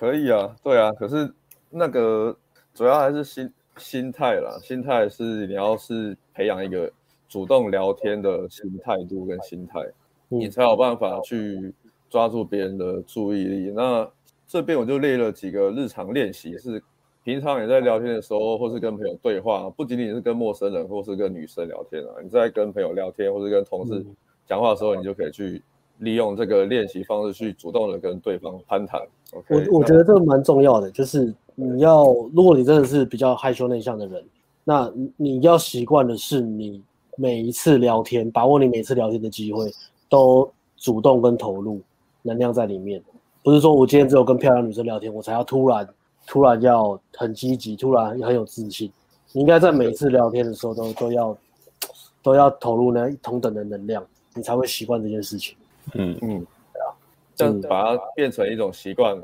[0.00, 1.30] 可以啊，对啊，可是
[1.68, 2.34] 那个
[2.72, 3.52] 主要还是心。
[3.76, 6.90] 心态啦，心态是你要是培养一个
[7.28, 9.80] 主动聊天的心态度跟心态，
[10.28, 11.72] 嗯、你才有办法去
[12.10, 13.72] 抓住别人的注意力。
[13.74, 14.06] 那
[14.46, 16.82] 这边我就列了几个日常练习，是
[17.24, 24.04] 平常你在聊天的时候，或是跟朋友对话，不仅仅是跟陌生人或是跟女生聊天啊，你在跟朋友聊天或是跟同事
[24.46, 25.62] 讲话的时候，你就可以去
[26.00, 29.00] 利用这个练习方式去主动的跟对方攀谈。
[29.32, 31.32] Okay, 我我觉得这个蛮重要的，就是。
[31.56, 34.24] 你要，如果你真的是比较害羞内向的人，
[34.64, 36.82] 那你要习惯的是，你
[37.16, 39.70] 每一次聊天，把握你每次聊天的机会，
[40.08, 41.78] 都主动跟投入
[42.22, 43.02] 能量在里面。
[43.42, 45.86] 不是说我今天只有跟漂亮女生聊天，我才要突然
[46.26, 48.90] 突然要很积极，突然很有自信。
[49.32, 51.36] 你应该在每一次聊天的时候都都要
[52.22, 54.02] 都要投入那同等的能量，
[54.34, 55.54] 你才会习惯这件事情。
[55.94, 56.94] 嗯嗯，对啊，
[57.34, 59.16] 这样把它变成一种习惯，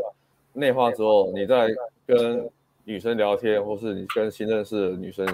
[0.52, 1.68] 内化之后，你再。
[2.08, 2.48] 跟
[2.84, 5.26] 女生聊天，或是你跟新认识的女生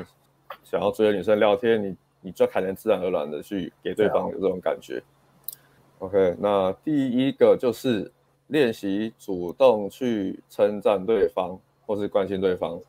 [0.64, 5.02] 想要追的女生聊天，你你就可能自然而然的去给对方有这种感觉。
[5.98, 8.10] OK，那第一个就是
[8.46, 12.80] 练习主动去称赞对方，或是关心对方。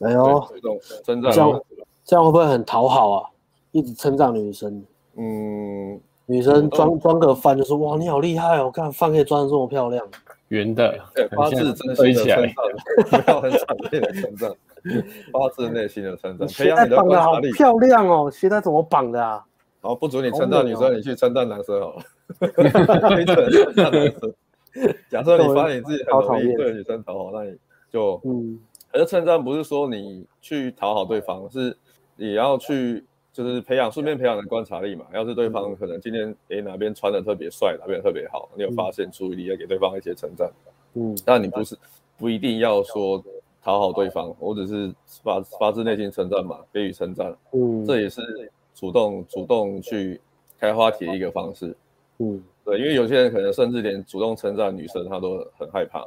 [0.00, 1.62] 哎呦，主动称赞，这样
[2.02, 3.30] 这样会不会很讨好啊？
[3.72, 4.82] 一直称赞女生，
[5.16, 10.04] 嗯，女生装装个饭就说哇，你好厉害哦，看饭可以装的这么漂亮。
[10.48, 12.54] 圆的，对，发自真心的称赞，
[13.22, 14.52] 不要很场面的称赞，
[15.32, 16.48] 发自内心的称赞。
[16.48, 19.44] 鞋带绑的好漂亮哦，鞋带怎么绑的啊？
[19.80, 22.02] 好，不准你称赞女生，你去称赞男生好了。
[23.16, 24.34] 你只能称赞男生。
[25.08, 27.56] 假设你发现你自己很容易对女生讨好，那你
[27.90, 28.58] 就嗯，
[28.92, 31.76] 可是称赞不是说你去讨好对方，是
[32.16, 33.04] 你要去。
[33.36, 35.04] 就是培养，顺便培养的观察力嘛。
[35.12, 40.50] 要是对方可能今天诶哪边穿的特别帅，哪边特别好，你有发现，注意力要给对方一些称赞。
[40.94, 41.76] 嗯，但你不是
[42.16, 43.22] 不一定要说
[43.62, 44.90] 讨好对方，我只是
[45.22, 47.36] 发发自内心称赞嘛，给予称赞。
[47.52, 48.22] 嗯，这也是
[48.74, 50.18] 主动主动去
[50.58, 51.76] 开话题的一个方式。
[52.16, 56.02] 嗯，对，因为有些人可能甚至连主动称赞女生他都很害怕。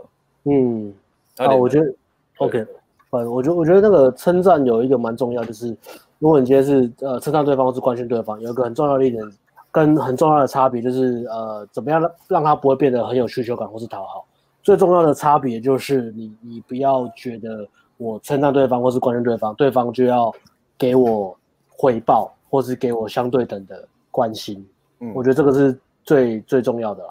[0.46, 0.92] 嗯，
[1.38, 1.94] 啊，我觉得
[2.40, 2.66] OK，
[3.12, 5.78] 反正，我觉得我觉得那个称赞有一个蛮重要，就是。
[6.20, 9.24] 如果你今天是呃称赞对方或是关心对方，有一个很重要的一点，
[9.72, 14.26] 跟很重要的差别就是呃怎么样让让他不会变得很有需求感或是讨好。
[14.62, 17.66] 最重要的差别就是你你不要觉得
[17.98, 20.32] 我称赞对方或是关心对方，对方就要
[20.78, 21.36] 给我
[21.70, 24.64] 回报或是给我相对等的关心。
[25.00, 27.04] 嗯，我觉得这个是最最重要的，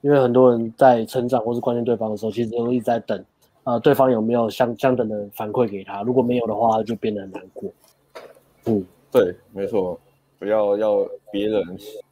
[0.00, 3.22] 因为很多人在成长或是关心对方的时候，其实都一直在等，
[3.64, 7.70] 呃对方有没有相相等的反馈给他，如果没有的话，就变得很难过。
[8.66, 9.98] 嗯，对，没错，
[10.38, 11.62] 不要要别人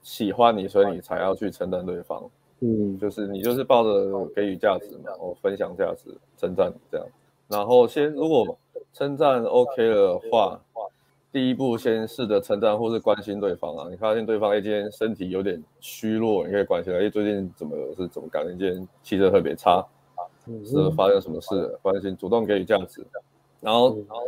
[0.03, 2.23] 喜欢你，所以你才要去称赞对方。
[2.61, 7.07] 嗯，就是你就是抱着给予价值嘛，我分享价值，称赞这样。
[7.49, 8.57] 然后先如果
[8.93, 10.61] 称赞 OK 的话，
[11.33, 13.89] 第一步先试着称赞或是关心对方啊。
[13.91, 19.85] 你发现对方哎今天身体有点虚弱，你可以关心他，哎最近怎么是怎么感觉今天气色特别差，
[20.65, 21.77] 是发生什么事？
[21.81, 23.05] 关心，主动给予价值，
[23.61, 24.23] 然后然后。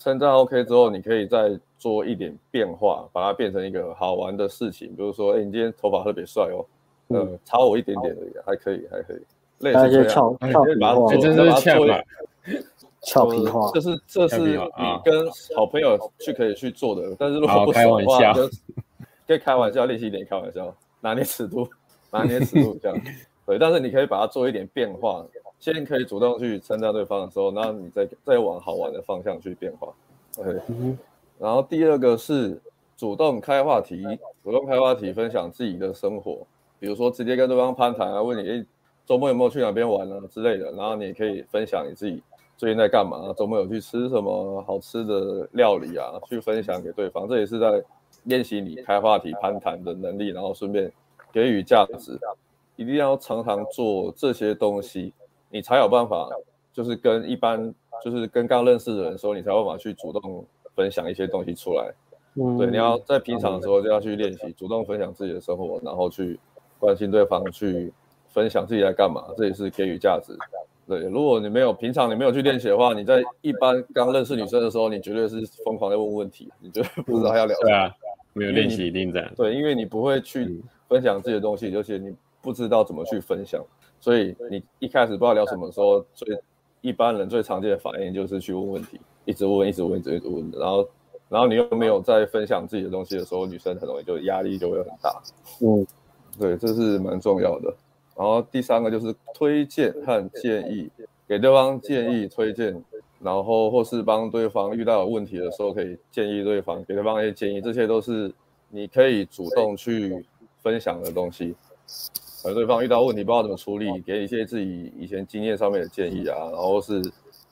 [0.00, 4.88] 称赞 OK 之后，你可以再做一点变化，把它变成一个好玩的事情。
[4.96, 6.64] 比如说，哎，你今天头发特别帅哦，
[7.08, 9.20] 呃，超我一点点而已，还可以，还可以。
[9.58, 11.92] 类似俏俏皮话，这是俏皮
[13.02, 14.56] 俏皮话，这是这是你
[15.04, 17.14] 跟好朋友去可以去做的。
[17.18, 18.48] 但是如果不熟的话，就
[19.26, 21.68] 可以开玩笑，练习一点开玩笑，拿捏尺度。
[22.12, 22.98] 拿捏尺度这样。
[23.46, 25.24] 对，但是你可以把它做一点变化，
[25.60, 29.92] 先可以主动去称赞对方的时候，然后你再再往好玩的方向去变化。
[30.34, 30.98] 对，嗯、
[31.38, 32.58] 然后第二个是
[32.96, 34.02] 主动开话题，
[34.42, 36.46] 主动开话题，分享自己的生活，
[36.78, 38.64] 比如说直接跟对方攀谈啊，问你诶
[39.04, 42.22] 周末有没有去哪边玩啊之类的，然后你也可以分享你自己
[42.56, 47.82] 最近在干嘛，周末有去吃什么好吃的料理啊，去分享给对方，这也是在
[48.24, 50.90] 练习你开话题、攀谈的能力，然后顺便
[51.32, 52.18] 给予价值。
[52.76, 55.12] 一定要常常做这些东西，
[55.52, 56.28] 你才有办法，
[56.72, 57.74] 就是跟一般，
[58.04, 60.44] 就是跟刚认识的人说，你才有办法去主动
[60.76, 61.92] 分享一些东西出来。
[62.36, 66.38] 嗯，对，你要在平常的时候就要去练习主动分享自己的生活，然后去
[66.78, 67.92] 关心对方，去
[68.28, 70.32] 分享自己在干嘛，这也是给予价值。
[70.86, 77.68] 对，如果你没有平常你没有去练习的话，你在一般刚认识女生的时候，你绝对是疯狂在问问题，你绝对不知道要聊什么。
[77.68, 77.92] 对啊，
[78.34, 79.28] 没有练习一定这样。
[79.36, 82.14] 对，因为你不会去分享自己的东西，而且你。
[82.42, 83.62] 不知道怎么去分享，
[84.00, 86.38] 所以你一开始不知道聊什么的时候，最
[86.80, 90.50] 一般人最常见的反应就是去问问题，一直问，一直问，一直一直问。
[90.52, 90.88] 然后，
[91.28, 95.22] 然后你又没有在分享自己的东西的时候，女生很容易就压力就会很大。
[95.60, 95.86] 嗯，
[96.38, 97.74] 对，这是蛮重要的。
[98.16, 100.90] 然后第三个就是推荐和建议，
[101.28, 102.82] 给对方建议、推荐，
[103.20, 108.32] 然后或是帮对方遇到有问题的时候，可以建议对方，给对方一些建议，这些都是
[108.70, 110.24] 你可以主动去
[110.62, 111.54] 分享的东西。
[112.44, 117.02] 而对方遇到问题不知道怎么处理，给一些自己以前经验上面的建议啊，然后是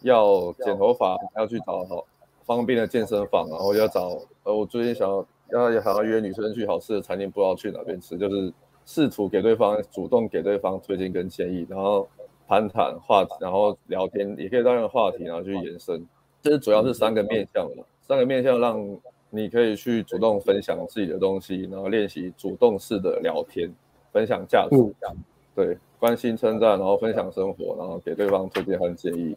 [0.02, 2.04] 要剪头发，要去找好
[2.44, 5.08] 方便的健身房，然后要找呃，我最近想
[5.50, 8.52] 要要想要约女生去好吃的餐厅，不知道去哪边吃，就是
[8.86, 12.08] 试图给对方主动给对方推荐跟建议，然后
[12.46, 16.06] 攀谈话题，然后聊天也可以当一个话题，然后去延伸。
[16.40, 18.96] 这是主要是三个面向嘛，三个面向让
[19.28, 23.70] 你可以去主动分享自己的东西，然后练习主动式的聊天。
[24.18, 25.16] 分享价值，嗯、
[25.54, 29.36] 对，关心称赞，然后分享生活，然后给对方推荐和建议。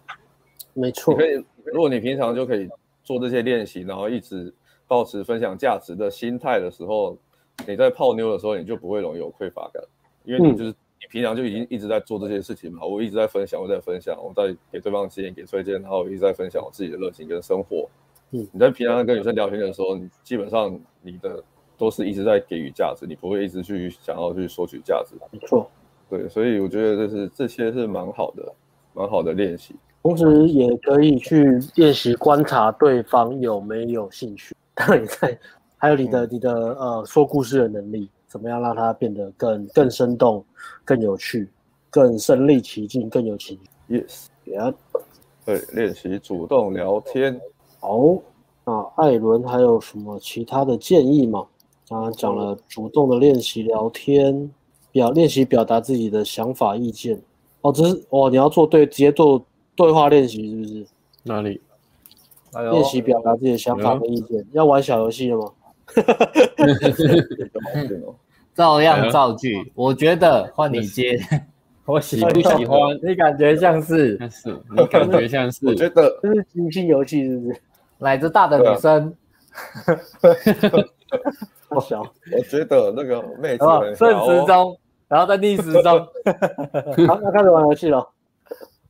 [0.74, 1.46] 没错，你可以。
[1.66, 2.68] 如果你平常就可以
[3.04, 4.52] 做这些练习，然后一直
[4.88, 7.16] 保持分享价值的心态的时候，
[7.68, 9.84] 你在泡妞的时候，你就不会容易有匮乏感，
[10.24, 12.84] 因为你就是、嗯、你平常就已经一直在做这些事情嘛。
[12.84, 17.88] 我一直在分享，我在分享，我在给对方建议、给推荐，然后我一直在分享我自己的热情跟生活。
[18.32, 21.44] 嗯，你在平常跟女生聊天的时候，你基本上你的。
[21.82, 25.16] 都是一直在给予价值，你不会一直去想要去索取价值。
[25.32, 25.68] 没错，
[26.08, 28.54] 对，所以我觉得这是这些是蛮好的，
[28.94, 29.76] 蛮好的练习。
[30.04, 35.40] 同时也可以去练习观察对方有没有兴趣，当然也在，
[35.76, 40.46] 还有你的、嗯、你的呃说故事的能力，怎么样让它变得更更生动、
[40.86, 41.50] 更有趣、
[41.90, 43.58] 更身临其境、更有情
[43.88, 44.06] 绪。
[44.46, 44.72] Yes，yeah.
[45.44, 47.42] 对，练习主动聊天。
[47.80, 48.22] 好，
[48.66, 51.44] 那艾伦还有什么其他的建议吗？
[51.92, 54.50] 刚刚讲了主动的练习聊天，
[54.94, 57.22] 表练习表达自己的想法意见。
[57.60, 60.88] 哦，只是哦，你要做对，直接做对话练习是不是？
[61.24, 61.60] 哪里？
[62.54, 64.48] 练习表达自己的想法和意见。
[64.54, 65.52] 要玩小游戏了吗？
[68.56, 69.70] 照样造句。
[69.76, 71.20] 我觉得换你接。
[71.84, 72.80] 我喜不喜欢？
[73.04, 74.18] 你感觉像是？
[74.30, 74.58] 是。
[74.78, 75.68] 你感觉像是？
[75.68, 77.62] 我觉得这是即兴游戏，是不是？
[77.98, 79.14] 奶子大的女生。
[81.72, 83.66] 好小，我觉得那个妹子
[83.96, 86.00] 顺时钟，然后在逆时钟。
[87.08, 88.06] 好，那开始玩游戏了。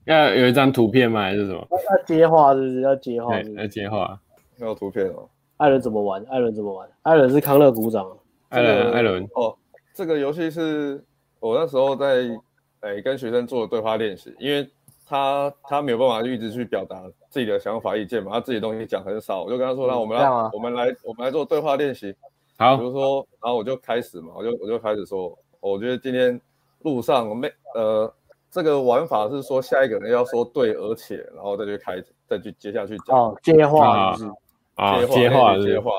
[0.05, 1.21] 要有一张图片吗？
[1.21, 1.67] 还是什么？
[1.69, 2.81] 要接话是不是？
[2.81, 3.39] 要接话。
[3.39, 4.19] 要接话。
[4.57, 5.29] 要图片哦。
[5.57, 6.25] 艾伦怎么玩？
[6.27, 6.89] 艾伦怎么玩？
[7.03, 8.07] 艾伦是康乐鼓掌。
[8.49, 9.23] 艾伦，艾伦。
[9.35, 9.55] 哦，
[9.93, 11.03] 这个游戏是
[11.39, 12.27] 我那时候在
[12.79, 14.67] 哎跟学生做的对话练习，因为
[15.07, 22.15] 他他没有办法一直去表达自己的想法意见嘛，他自己的东西讲很少，我就跟他说，那我们来我们来我们来做对话练习。
[22.61, 26.39] 好，比如说，然后我就开始嘛，我就我就开始说，我觉得今天
[26.83, 28.13] 路上没呃，
[28.51, 33.17] 这个玩法是说下一个人要说对，而且，然后再去开，再去接下去讲。
[33.17, 34.31] 哦，接话是
[34.75, 35.91] 啊，接话接话，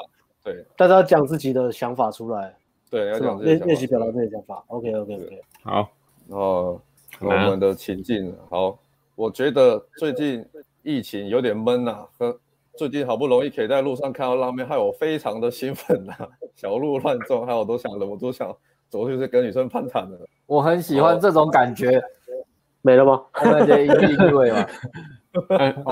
[0.45, 2.57] 对，大家要讲自己的想法出来，
[2.89, 4.63] 对，要讲练练习表达自己的想法。
[4.69, 5.91] OK OK OK，好，
[6.29, 6.81] 然后
[7.19, 8.79] 我们的情境，好，
[9.17, 10.47] 我觉得最近
[10.85, 12.39] 疫情有点闷呐，和。
[12.77, 16.15] 最近好不容易可以在路上看到拉面，害我非常的兴奋呐！
[16.57, 18.49] 小鹿乱撞，害我都想了，我都想
[18.89, 20.19] 走出去跟女生攀谈了。
[20.47, 22.03] 我很喜欢这种感觉。
[22.85, 23.23] 没了吗？
[23.45, 24.67] 那就一句一句嘛。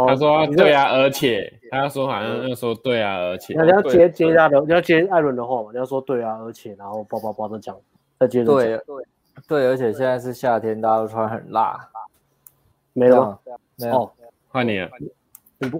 [0.07, 3.55] 他说对啊，而且他说好像要说对啊，而且。
[3.63, 5.71] 你要接接他的，你要接艾伦的话嘛？
[5.73, 7.77] 你要说对啊，而且然后叭叭叭的讲，
[8.19, 8.57] 再接着讲。
[8.87, 8.99] 对
[9.47, 11.79] 对，而且现在是夏天，大家都穿很辣。
[12.93, 13.39] 没了吗？
[13.77, 14.11] 没有。
[14.49, 14.91] 换你了。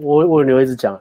[0.01, 0.99] 我我留一直讲，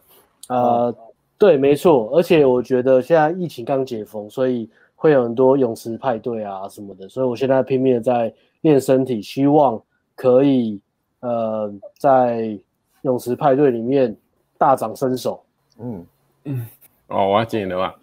[0.49, 0.95] 呃，
[1.37, 9.81] 对，没错，而且我觉得现在疫情刚解封，所以会有很多泳池派对啊什么的，所以我现在拼命的在练身体，希望
[10.15, 10.81] 可以
[11.21, 12.59] 呃在
[13.03, 14.15] 泳池派对里面
[14.59, 15.43] 大展身手。
[15.79, 16.07] 嗯
[16.45, 16.67] 嗯，
[17.09, 17.95] 哦，我要剪了吧？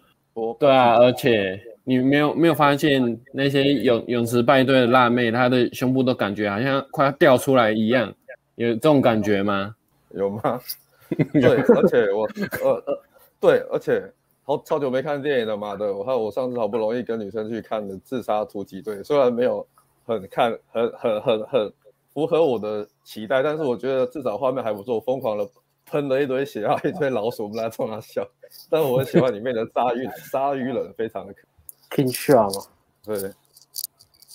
[0.58, 8.12] 对啊，而且你没有没有发现那些泳泳池派对的辣妹，她的胸部都感觉好像快要掉出来一样，
[8.54, 9.74] 有这种感觉吗？
[10.10, 10.60] 有吗？
[11.32, 12.28] 对，而且我
[12.62, 13.02] 呃呃，
[13.40, 19.66] 对，而且好超久没看电影了嘛的，我看我上次好不容易跟女生去看的《自杀突击队》，虽然没有
[20.06, 21.72] 很看很很很很
[22.12, 25.48] 符合我的期待，但是我觉得至少画面还不错，疯狂的。
[25.90, 28.22] 喷了一堆血，然后一堆老鼠，我们来冲他笑。
[28.68, 31.96] 但我很喜欢里面的鲨鱼，鲨鱼人非常的可爱。
[31.96, 32.66] King Shark 吗？
[33.02, 33.32] 对，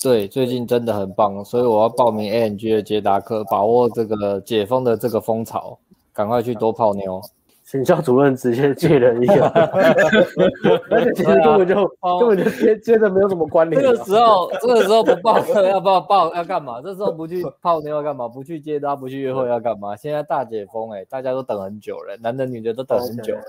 [0.04, 5.80] 对，最近真的很棒，所以我要报名 ANG 的捷达课，把握这个解封的这个风潮，
[6.12, 7.22] 赶快去多泡妞。
[7.66, 9.46] 请教主任直接借了一个，
[10.92, 13.82] 而且其实根本就、啊、根本就接接着没有什么关联。
[13.82, 16.82] 这个时候，这个时候不报课要不要报要干嘛？
[16.82, 18.28] 这时候不去泡妞要干嘛？
[18.28, 19.96] 不去接他，不去约会要干嘛？
[19.96, 23.42] 现在大解封哎、欸，大家都等很久了，男的女的都等很久了。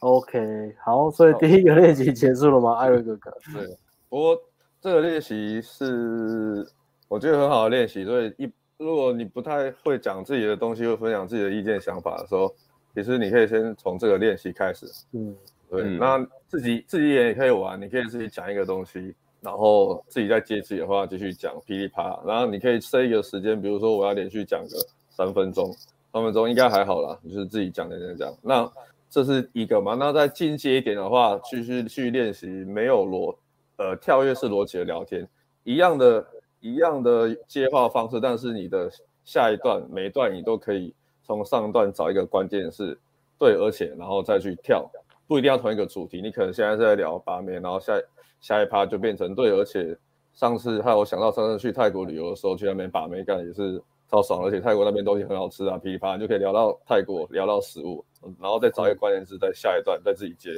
[0.00, 2.74] OK，, okay 好，所以第一个练习结束了吗？
[2.74, 3.30] 艾瑞哥哥。
[3.54, 3.78] 对，
[4.10, 4.36] 不过
[4.82, 6.66] 这个练习是
[7.08, 12.54] 我觉得很好的练习，所以一如果你不太会讲自己的东西，或分享自己的意见想法的时候。
[12.94, 15.34] 其实你可以先从这个练习开始，嗯，
[15.70, 24.76] 对，嗯、那自己自己也可以玩，你可以自己讲一个东西，然后自己再接自己的话继续讲噼里啪啦，然后你可以设一个时间，比如说我要连续讲个
[25.08, 25.74] 三分钟，
[26.12, 28.30] 三分钟应该还好啦，就是自己讲的那讲。
[28.42, 28.70] 那
[29.08, 29.94] 这是一个嘛？
[29.94, 33.34] 那再进阶一点的话，继续去练习没有逻
[33.82, 35.28] 呃跳跃式逻辑的聊天，
[35.64, 36.26] 一样的
[36.60, 38.90] 一样的接话方式，但是你的
[39.24, 40.94] 下一段每一段你都可以。
[41.24, 42.98] 从上段找一个关键是
[43.38, 44.90] 对，而且然后再去跳，
[45.28, 46.20] 不一定要同一个主题。
[46.20, 47.92] 你可能现在是在聊把妹，然后下
[48.40, 49.96] 下一趴就变成对，而且
[50.32, 53.80] 上次还有想到上次去泰国旅游的时候去那边把妹干也是
[54.12, 58.04] 超爽，而且泰国那边东西很好吃啊，噼里啪啦就可以聊到泰国，聊到食物，
[58.38, 60.50] 然后再找一个关键字在下一段再自己接，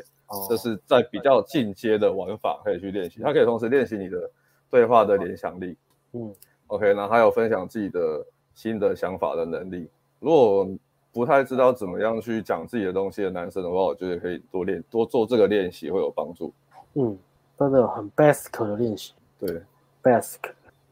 [0.49, 4.29] 这是在比较进阶的玩法可以去练习，它可以同时练习你的
[4.69, 5.77] 对话的联想力，
[6.15, 6.35] 嗯
[6.67, 8.27] ，OK，然后还有分享自己的
[8.57, 9.89] 新的想法的能力。
[10.19, 10.69] 如果
[11.13, 16.53] 不太知道怎么样去讲自己的东西的男生的话，我觉得可以多练，多做这个练习会有帮助。
[16.95, 17.17] 嗯，
[17.57, 19.13] 真的很 basic 的练习。
[19.39, 19.63] 对
[20.03, 20.41] ，basic。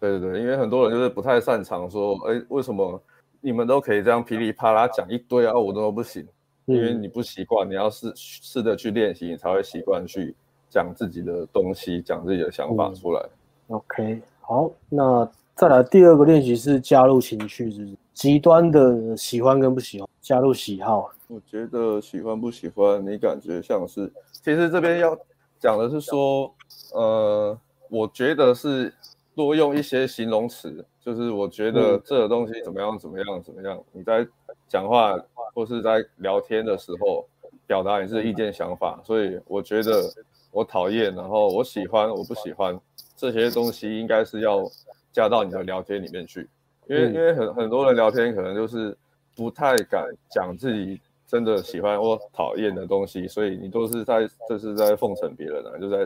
[0.03, 3.01] 对对对，因为很多人就是不太擅长说，哎，为什么
[3.41, 6.27] 你们都可以这样噼里啪啦讲一堆啊，我都不行？
[6.65, 10.35] 因为你不习惯，你要试试着去练习，你才会习惯去
[10.69, 13.21] 讲自己的东西，讲自己的想法出来。
[13.69, 17.97] 嗯、OK，好，那再来第二个练习是加入情绪，是不是？
[18.13, 21.13] 极端的喜欢跟不喜欢，加入喜好。
[21.29, 25.17] 我觉得喜欢不喜欢，你感觉像是，其实这边要
[25.61, 26.53] 讲的是说，
[26.93, 27.57] 呃，
[27.89, 28.93] 我觉得是
[29.35, 33.83] 多用一些形容词，就是我觉得这个东西怎么样怎么样怎么样。
[33.93, 34.27] 你在
[34.69, 35.17] 讲话
[35.55, 37.27] 或是在聊天的时候，
[37.67, 39.01] 表达你自己的意见想法。
[39.05, 40.11] 所以我觉得
[40.51, 42.79] 我讨厌，然后我喜欢，我不喜欢
[43.17, 44.65] 这些东西，应该是要
[45.13, 46.49] 加到你的聊天里面去。
[46.87, 48.97] 因为因为很很多人聊天可能就是
[49.35, 56.05] 不太敢讲自己真的喜欢或讨厌的东西，所以你都是在这是在奉承别人啊，就在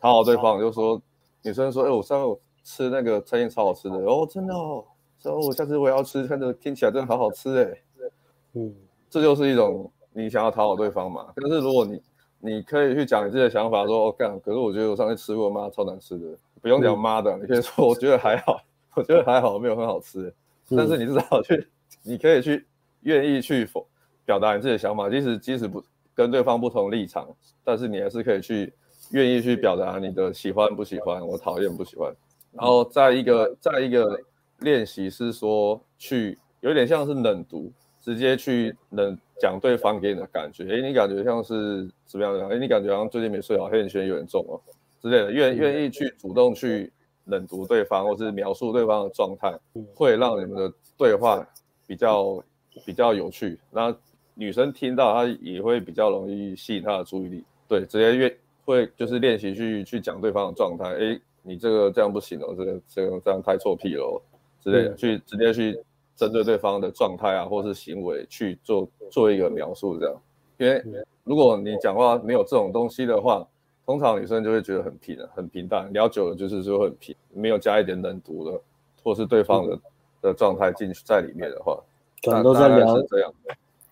[0.00, 0.58] 讨好对方。
[0.58, 1.00] 就说
[1.42, 4.84] 女生说，哎，我上次吃那个餐厅超好吃的，哦，真的哦，
[5.20, 8.10] 说我下次我也要吃，看着听起来真的好好吃哎，
[8.54, 8.74] 嗯，
[9.08, 11.28] 这就是一种你想要讨好对方嘛。
[11.36, 12.02] 但是如果你
[12.40, 16.26] 你可以去讲你自己的想法，说哦干，可是我觉得我上次吃过妈超难吃的，
[16.60, 18.60] 不用讲妈的，你可以说我觉得还好。
[18.94, 20.34] 我觉得还好，没有很好吃，
[20.70, 21.68] 但是你至少去，
[22.02, 22.66] 你可以去
[23.02, 23.86] 愿意去否
[24.24, 27.28] 表达你自己的想法，即使即使不跟对方不同立场，
[27.62, 28.72] 但是你还是可以去
[29.10, 32.10] 愿意去表达你的喜欢不喜欢，我讨厌不喜欢。
[32.56, 34.18] 然后再一个再一个
[34.60, 42.46] 练习是说去有点像是冷读，直接去冷讲对方给你的感觉，诶，你感觉像是怎么样的？
[42.48, 44.60] 诶，你感觉好像最近没睡好，黑眼圈有点重哦
[45.00, 46.92] 之类的，愿愿意去主动去。
[47.28, 49.52] 冷读对方，或是描述对方的状态，
[49.96, 51.44] 会让你们的对话
[51.84, 52.40] 比较
[52.84, 53.58] 比较有趣。
[53.72, 53.92] 那
[54.34, 57.42] 女生听到，她也会比较容易吸引她的注意力。
[57.66, 60.84] 对，直接越会就是练习去去讲对方的状态。
[60.90, 64.20] 诶，你这个这样不行哦，这个这个这样太臭屁了
[64.60, 65.78] 之类的，去直接去
[66.16, 70.14] 针对对方的状态啊，或是行为去做做一个描述，这样。
[70.58, 70.82] 因为
[71.22, 73.46] 如果你讲话没有这种东西的话，
[73.84, 78.60] 通常女生就会觉得很平，很平淡，聊久了就是就会很平，没有加一点冷读的，
[79.04, 79.80] 或是对方的、嗯、
[80.22, 81.78] 的状态进去在里面的话，
[82.24, 83.32] 可能都在聊这样，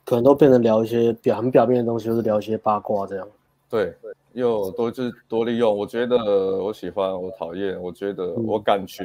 [0.04, 3.28] 可能都变成聊一些表很表面的东西，或是聊一些八卦这样。
[3.70, 3.94] 对，
[4.34, 5.76] 又多就是多利用。
[5.76, 9.04] 我觉得我喜欢，我讨厌，我觉得我感觉，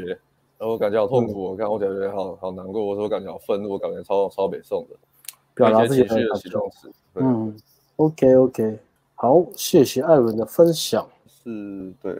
[0.57, 4.95] 然后我感觉好痛苦，我看我感觉好好难过，我说我感觉好愤怒，我感觉超超北宋的，
[5.55, 6.91] 表达自己的形容词。
[7.15, 7.55] 嗯
[7.95, 8.79] ，OK OK，
[9.15, 12.13] 好，谢谢艾伦的分享，是对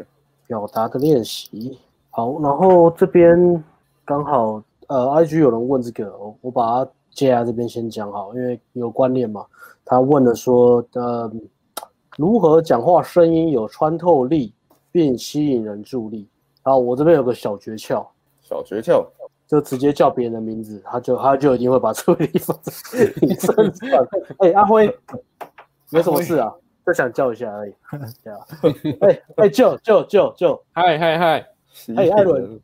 [0.48, 1.78] 表达的练习。
[2.12, 3.64] 好，然后这边
[4.06, 9.46] 刚好呃，IG 有人问这个，我我把它接在这边先讲好，因为有关联嘛。
[9.86, 11.32] 他问了说，呃，
[12.20, 14.52] 如何讲话声音有穿透力
[14.92, 16.28] 并吸引人注意？
[16.62, 18.06] 然后我这边有个小诀窍，
[18.42, 19.06] 小诀窍
[19.48, 22.74] 就直接叫别人的名字，他就他就一定会把注意力放在
[23.22, 24.06] 你身上。
[24.40, 24.94] 哎，阿辉，
[25.92, 26.54] 没什么事啊，
[26.86, 27.74] 就想叫一下而已。
[28.22, 28.40] 对啊，
[29.00, 31.48] 哎 哎，叫叫叫叫，嗨嗨嗨，
[31.96, 32.60] 哎，艾伦，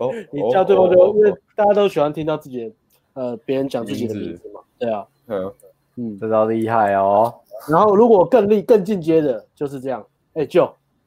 [0.00, 1.08] 哦， 你叫对不对？
[1.12, 2.74] 因为大家都喜欢听到自己的
[3.14, 5.50] 呃别人讲自己的名字嘛，对啊，嗯。
[5.96, 7.34] 嗯，这招厉害哦。
[7.68, 10.04] 然后如果更厉、更进阶的，就是这样。
[10.34, 10.62] 哎，就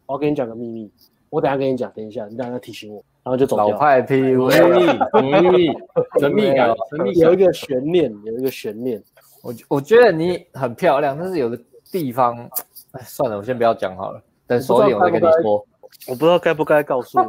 [0.05, 0.91] 我要跟你讲个秘密，
[1.29, 3.69] 我等下跟你讲，等一下，你等下提醒我，然后就走掉。
[3.69, 5.67] 老派 PUA，秘密，
[6.19, 9.01] 神秘感，神秘有一个悬念，有一个悬念。
[9.41, 11.57] 我我觉得你很漂亮，但是有个
[11.91, 12.37] 地方，
[12.91, 15.65] 哎，算了，我先不要讲好了，等熟一点我再跟你说。
[16.07, 17.27] 我不知道该不该告诉你。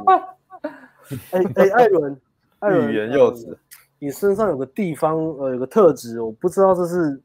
[1.30, 2.20] 哎 哎，艾伦，
[2.58, 3.56] 艾伦，欲言又止。
[3.98, 7.20] 你身上有个地方，呃，有个特质，我不知道这是。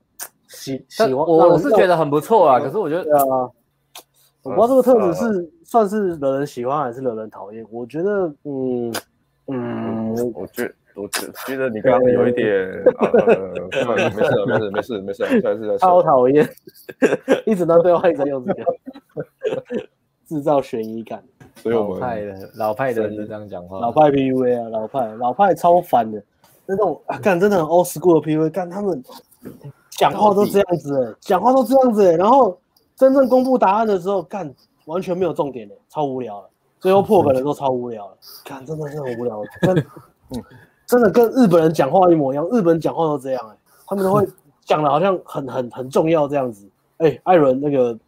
[0.50, 2.60] 喜喜欢，我我是觉得很不错啊。
[2.60, 3.50] 可是我觉得啊，
[4.44, 7.66] 我不知道这个特质是算是惹人喜欢还是惹人讨厌。
[7.70, 8.94] 我觉得，嗯
[9.48, 12.68] 嗯，我觉我觉觉得你刚刚有一点，
[13.66, 16.48] 没事没事没事没事，没事超讨厌，
[17.46, 18.64] 一直当对话一直用这个，
[20.28, 21.24] 制造悬疑感。
[21.58, 26.24] 所以我们老派的老派的人这样讲话，老派 PUA 啊，老派老派超烦的
[26.66, 29.04] 那种啊，干真的很 old school 的 PUA，干他们。
[30.00, 32.58] 讲话都这样子哎，讲话都这样子哎，然后
[32.96, 34.50] 真正公布答案的时候，干
[34.86, 36.50] 完全没有重点哎，超无聊了。
[36.80, 39.86] 最后破梗的时候超无聊了，干真的是很无聊，真
[40.88, 44.26] 真的跟日本人讲话一模一样，日本人讲话都这样哎，他们都会
[44.64, 46.66] 讲的好像很很很重要这样子。
[47.00, 48.00] 哎，艾伦那个，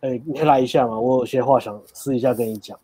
[0.00, 2.78] 哎，你可以来一下嘛，我有些话想私底下跟你讲。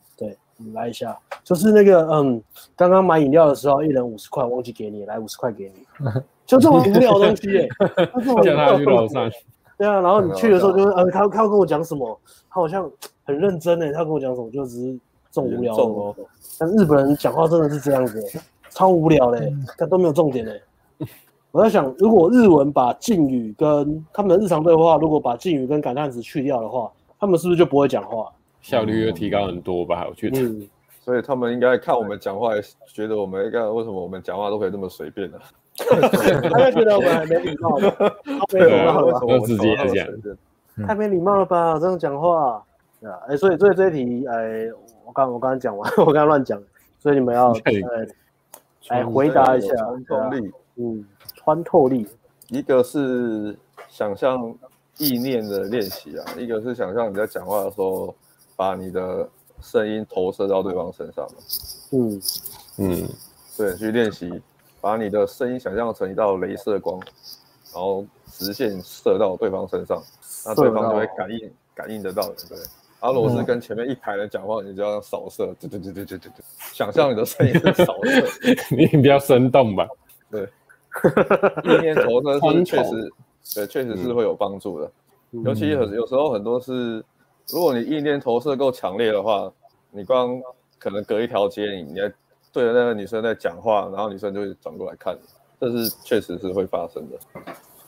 [0.58, 2.42] 对，你来一下，就是那个嗯，
[2.76, 6.06] 刚刚买饮料的时候，一人五十块，忘记给你，来五十块给你。
[6.46, 7.68] 就这么无聊的东西耶，
[8.42, 9.30] 叫他去楼上。
[9.78, 12.20] 对啊，然后你去的时候就呃，他他要跟我讲什么？
[12.50, 12.90] 他好像
[13.24, 14.50] 很认真诶，他跟我讲什么？
[14.50, 14.92] 就只是
[15.30, 16.14] 这种无聊的哦。
[16.58, 18.22] 但日本人讲话真的是这样子，
[18.70, 20.60] 超无聊嘞，他都没有重点嘞。
[21.52, 28.30] 我在想，如果日文把敬语跟他们的日常对话，如果把敬语跟感叹词去掉的话，他们是不是就不会讲话？
[28.62, 30.06] 效率又提高很多吧？
[30.08, 30.40] 我觉得。
[31.04, 32.52] 所以他们应该看我们讲话，
[32.86, 35.38] 觉得我们应该为什么我们讲话都可以这么随便呢？
[35.76, 38.14] 他就觉得我们很没礼貌吧？
[38.54, 39.20] 没礼貌了吧？
[39.26, 41.76] 我直接讲，太没礼貌了吧？
[41.80, 42.62] 这样讲话，
[43.00, 44.68] 对啊，哎，所以所以这一题，哎，
[45.04, 46.62] 我刚我刚刚讲完， 我刚刚乱讲，
[47.00, 47.72] 所以你们要哎
[48.88, 49.74] 来回答一下。
[49.74, 51.04] 穿透力，嗯，
[51.34, 52.06] 穿透力，
[52.48, 53.56] 一个是
[53.88, 54.54] 想象
[54.98, 58.14] 意念的练习啊，一个是想象你在讲话的时候，
[58.62, 59.28] 把你的
[59.60, 61.26] 声音投射到对方身上。
[61.90, 62.22] 嗯
[62.78, 63.08] 嗯，
[63.56, 64.40] 对，去练习。
[64.80, 66.96] 把你的声音想象成一道镭射光，
[67.74, 70.00] 然后直线射到对方身上，
[70.46, 72.58] 那对方就会感应感应得到的，对。
[73.00, 78.24] 然后如果是跟前面一排人讲话，你就要扫射，对对对对对对对，想象你的声音是扫射，
[78.76, 79.88] 你比较生动吧？
[80.30, 80.42] 对，
[81.64, 83.12] 意念投射是确实，
[83.56, 84.88] 对，确实是会有帮助的。
[85.44, 87.04] 尤其有有时候很多是，
[87.52, 89.52] 如果你意念投射够强烈的话，
[89.90, 90.40] 你光
[90.78, 92.00] 可能隔一条街，你你。
[92.54, 95.16] 对着那个女生在讲话，然后女生就会转过来看，
[95.58, 97.16] 这是确实是会发生的。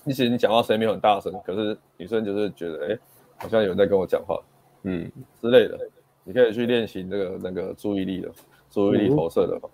[0.06, 2.98] 其实你讲话声音没有很大声，可是女生就是觉得，哎，
[3.36, 4.40] 好像有人在跟我讲话，
[4.84, 5.78] 嗯之类的。
[6.24, 8.30] 你可以去练习那个那个注意力的
[8.70, 9.70] 注意力投射的、嗯、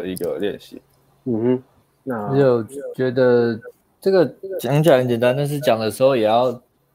[0.00, 0.82] 的一个练习。
[1.26, 1.62] 嗯哼，
[2.02, 2.64] 那有
[2.96, 3.56] 觉得
[4.00, 4.26] 这个
[4.58, 6.50] 讲起来很简单，但是讲的时候也要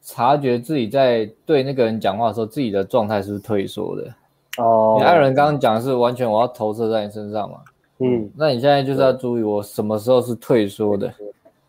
[0.08, 4.14] 察觉自己在对那个人讲话的时候，自己的状态是不是退缩的。
[4.56, 7.58] 哦，你艾伦刚刚讲的是完全我要投射在你身上嘛？
[7.98, 11.12] 嗯，那你现在就是要注意我什么时候是退缩的。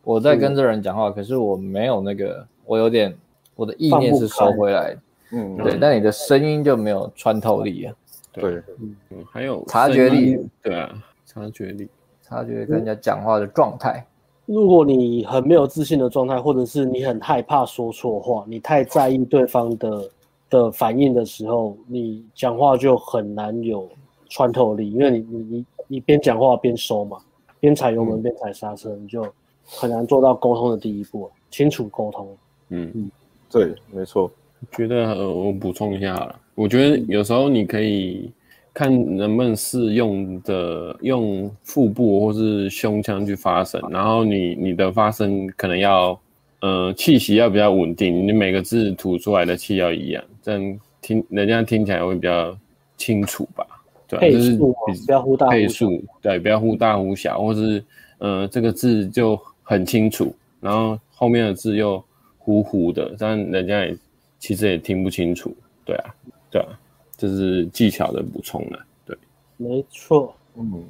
[0.05, 3.13] 我在跟这人讲话，可是我没有那个，我有点
[3.55, 4.99] 我的意念是收回来的。
[5.33, 7.93] 嗯，对，但你的声音就没有穿透力啊。
[8.31, 8.63] 对，
[9.09, 10.39] 嗯，还有察觉力。
[10.63, 10.89] 对啊，
[11.25, 11.89] 察觉力，
[12.23, 14.05] 察觉跟人家讲话的状态。
[14.49, 20.09] 如果你很没有自信的状态，或者是你很害怕说错话，你太在意对方的。
[20.51, 23.87] 的反应的时候，你讲话就很难有
[24.29, 27.19] 穿透力，因为你你你你边讲话边收嘛，
[27.59, 29.23] 边踩油门边踩刹车，你就
[29.63, 32.27] 很难做到沟通的第一步，清楚沟通。
[32.69, 33.11] 嗯嗯，
[33.51, 34.31] 对，没错。
[34.71, 38.31] 觉得我补充一下了，我觉得有时候你可以
[38.73, 46.19] 看能不能试用的用腹部或是胸腔去发声，然后你你的发声可能要
[46.61, 52.57] 呃气息要比较稳定，你每个字吐出来的气要一样，这样听人家听起来会比较
[52.97, 53.65] 清楚吧？
[54.07, 54.75] 对，就是不
[55.07, 57.83] 要忽大忽小，配速对，不要忽大忽小，或是
[58.19, 62.03] 呃这个字就很清楚，然后后面的字又
[62.37, 63.97] 糊糊的，这样人家也。
[64.41, 65.53] 其实也听不清楚，
[65.83, 66.15] 对啊，
[66.49, 66.78] 对啊，
[67.19, 69.17] 这是技巧的补充了，对，
[69.57, 70.85] 没错，嗯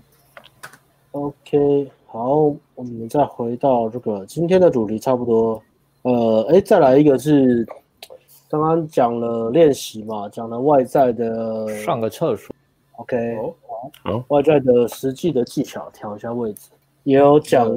[1.10, 5.60] ，OK，好，我们再回到这个今天的主题，差不多，
[6.04, 7.68] 呃，哎，再来一个是
[8.48, 12.56] 刚刚讲了练习嘛，讲了外在的上个厕所
[12.98, 13.36] ，OK，
[13.68, 16.70] 好，好，外在的实际的技巧，调一下位置，
[17.06, 17.68] 也有讲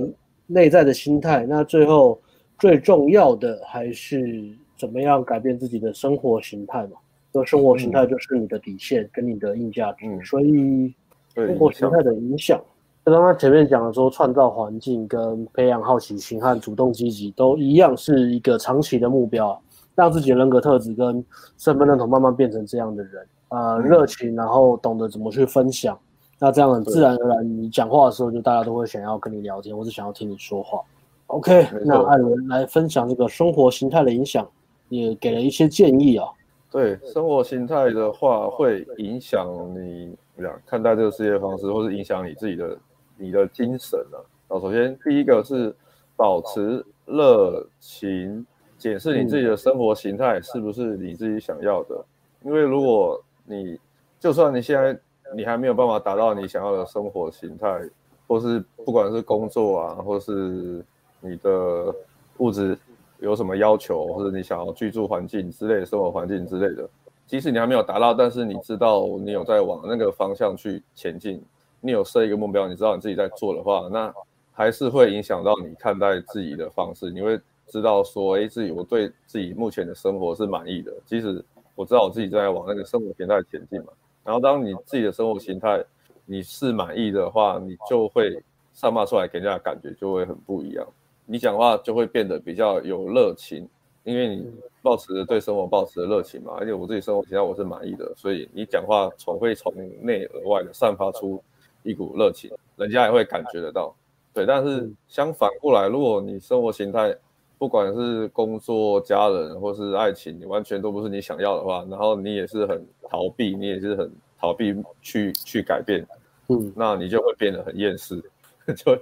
[0.46, 2.20] 内在的心态，那最后
[2.58, 4.54] 最重要的还是。
[4.74, 6.96] 怎么样改变自己的生活形态嘛？
[7.32, 10.94] 这生活形态就是你的底线跟你的硬价值，嗯、所以
[11.34, 12.60] 生活形态的影响，
[13.06, 19.58] 就刚刚前面讲的说，创造环境跟培养好奇心和主动积极都一样，是一个长期的目标，
[19.94, 21.24] 让自己的人格特质跟
[21.56, 25.98] 身份认同慢慢变成这样的人，呃，嗯、热情，然后懂得怎么去分享，
[26.38, 30.80] 那这样很自然而然，你讲话的时候就大家都会想要跟你聊天，或是想要听你说话。
[31.28, 34.46] OK，那艾伦来分享这个生活形态的影响。
[34.88, 36.26] 也给了一些建议啊。
[36.72, 42.78] 对，生活形态的话，会影响你怎么样看待这个世界方式，或是影响你自己的
[43.18, 44.16] 你的精神啊。
[44.48, 45.74] 啊，首先第一个是
[46.16, 48.46] 保持热情，
[48.78, 52.02] 检视你自己的生活形态是不是你自己想要的。
[52.42, 53.78] 因为如果你
[54.18, 54.98] 就算你现在
[55.36, 57.82] 你还没有办法达到你想要的生活形态，
[58.26, 60.82] 或是不管是工作啊，或是
[61.20, 61.94] 你的
[62.38, 62.78] 物质。
[63.22, 66.88] 有什么要求，或者你想要居住环境之类的生活环境之类的，
[67.26, 71.40] 即使你还没有达到，但是你知道你有在往那个方向去前进，
[71.80, 74.12] 你有设一个目标，你知道你自己在做的话，那
[74.52, 77.10] 还是会影响到你看待自己的方式。
[77.10, 81.42] 你会知道说，哎，自己我对自己目前的生活是满意的，即使
[81.74, 83.92] 我知道我自己在往那个生活形态前进嘛。
[84.24, 85.82] 然后当你自己的生活形态
[86.26, 88.42] 你是满意的话，你就会
[88.72, 90.86] 散发出来给人家的感觉就会很不一样。
[91.32, 93.66] 你讲话就会变得比较有热情，
[94.04, 94.46] 因为你
[94.82, 99.72] 保持着对生活保持的热情嘛，而且我自己生活其他我是满意的，所以你讲话从会从
[100.02, 101.42] 内而外的散发出
[101.84, 103.94] 一股热情，人家也会感觉得到。
[104.34, 107.16] 对，但是相反过来，如果你生活形态
[107.56, 116.06] 不管是工作、家人或是爱情，你完全都不是你想要的话，然后你也是很逃避，你也是很逃避去去改变，
[116.48, 118.22] 嗯，那你就会变得很厌世。
[118.76, 118.96] 就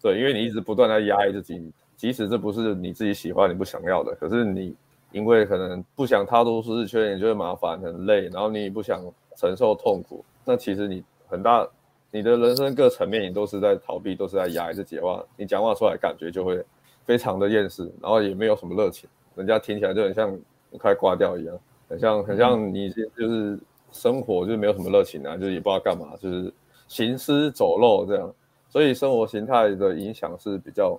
[0.00, 4.74] 对，因为你一直不断在压抑自己，即使这不是你自己喜欢、你不想要的，可是你
[5.10, 9.04] 因为可能不想踏出舒适圈，你就会麻烦、很累，然后你也不想
[9.36, 11.68] 承受痛苦，那其实你很大，
[12.10, 16.64] 你的人生各层面你都是在逃避，都是在压抑自己的话，你讲话出来感觉就会
[17.04, 20.38] 非常的厌世，然后也没有什么热情，人家听起来就很像
[20.78, 21.58] 快挂掉一样，
[21.88, 23.58] 很像很像你就是
[23.90, 26.52] 生活就是没有什么热情啊，就是也不知道干嘛，就是
[26.88, 28.34] 行尸走肉这样。
[28.72, 30.98] 所以生活形态的影响是比较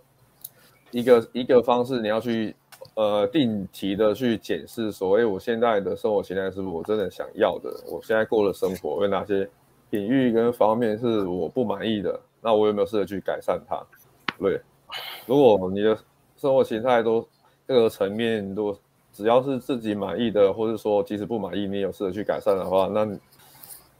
[0.91, 2.55] 一个一个方式，你要去
[2.93, 7.73] 呃定期的去检视，所谓我现在的生活形态是不是我真的想要的？
[7.87, 9.49] 我现在过的生活有哪些
[9.89, 12.19] 领域跟方面是我不满意的？
[12.41, 13.83] 那我有没有试着去改善它？
[14.37, 14.61] 对，
[15.25, 15.97] 如果你的
[16.37, 17.27] 生活形态都
[17.65, 18.77] 各个层面都
[19.11, 23.09] 只要是自己满意的，或者说即使不满意，你有试着去改善的话，那。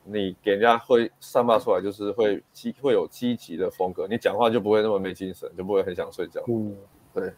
[0.05, 6.43] 你给人家会散发出来，就是会积会有积极的风格，你讲话就不会那么没精神，就不会很想睡觉。
[6.47, 6.75] 嗯，
[7.13, 7.31] 对，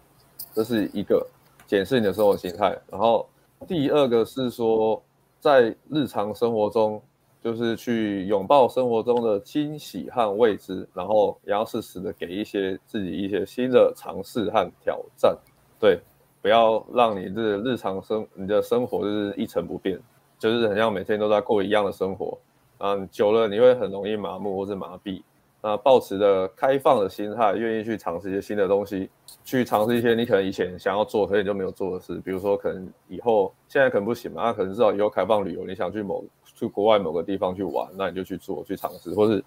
[0.51, 1.25] 这是一个
[1.67, 2.77] 检视你的生活形态。
[2.89, 3.27] 然后
[3.67, 5.01] 第二个是说，
[5.39, 7.01] 在日常生活中，
[7.43, 15.37] 就是去拥抱生活中的惊喜和未知，然后也要适时的给一些自己一些新的尝试和挑战。
[15.79, 15.99] 对，
[16.41, 19.99] 不要让你这日常生你的生活就是一成不变，
[20.39, 22.35] 就是很像每天都在过一样的生活。
[22.79, 25.21] 嗯，久了你会很容易麻木或是麻痹。
[25.61, 29.09] 那抱持着开放的心态，愿意去尝试一些新的东西，
[29.43, 32.21] 去尝试一些你可能以前想要做，可是你就没有做的事。
[32.23, 39.43] 比如说，可能以后现在可能不行嘛，那可能至少以后开放旅游，你想去某去国外某个地方去玩，那你就去做去尝试，或是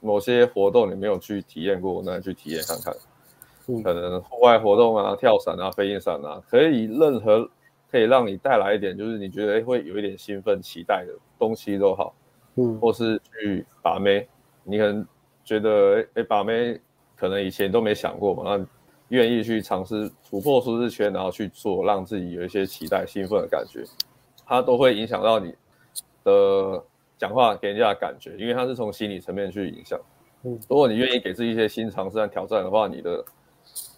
[0.00, 2.92] 某些活动你没有去体验过，那你去体验看看。
[3.84, 7.48] 可能户外活动啊，跳伞啊，飞行伞啊，可以任何
[7.88, 12.12] 可以让你带来一点，就是你觉得会有一点兴奋、期待的东西都好。
[12.60, 14.28] 嗯，或是去把妹，
[14.64, 15.06] 你可能
[15.44, 16.78] 觉得哎，把妹
[17.16, 18.66] 可能以前都没想过嘛，那
[19.08, 23.82] 愿意去尝试突破舒适圈，然后去做，让自己有一些期待、兴奋的感觉，
[24.46, 25.54] 它都会影响到你
[26.22, 26.84] 的
[27.18, 29.98] 讲话给人家的感觉，因为它是从心理层面去影响。
[30.42, 33.24] 嗯，如果你愿意给自己一些新尝试和挑战的话，你的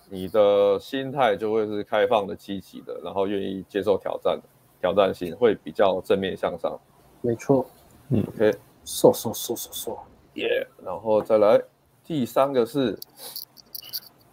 [0.08, 4.40] 你的心态就会是开放的、积极的，然后愿意接受挑战，
[4.80, 6.78] 挑战性会比较正面向上。
[7.20, 7.64] 没错，
[8.12, 9.98] 嗯，OK，瘦瘦瘦瘦瘦，
[10.34, 11.60] 耶，然后再来
[12.04, 12.98] 第三个是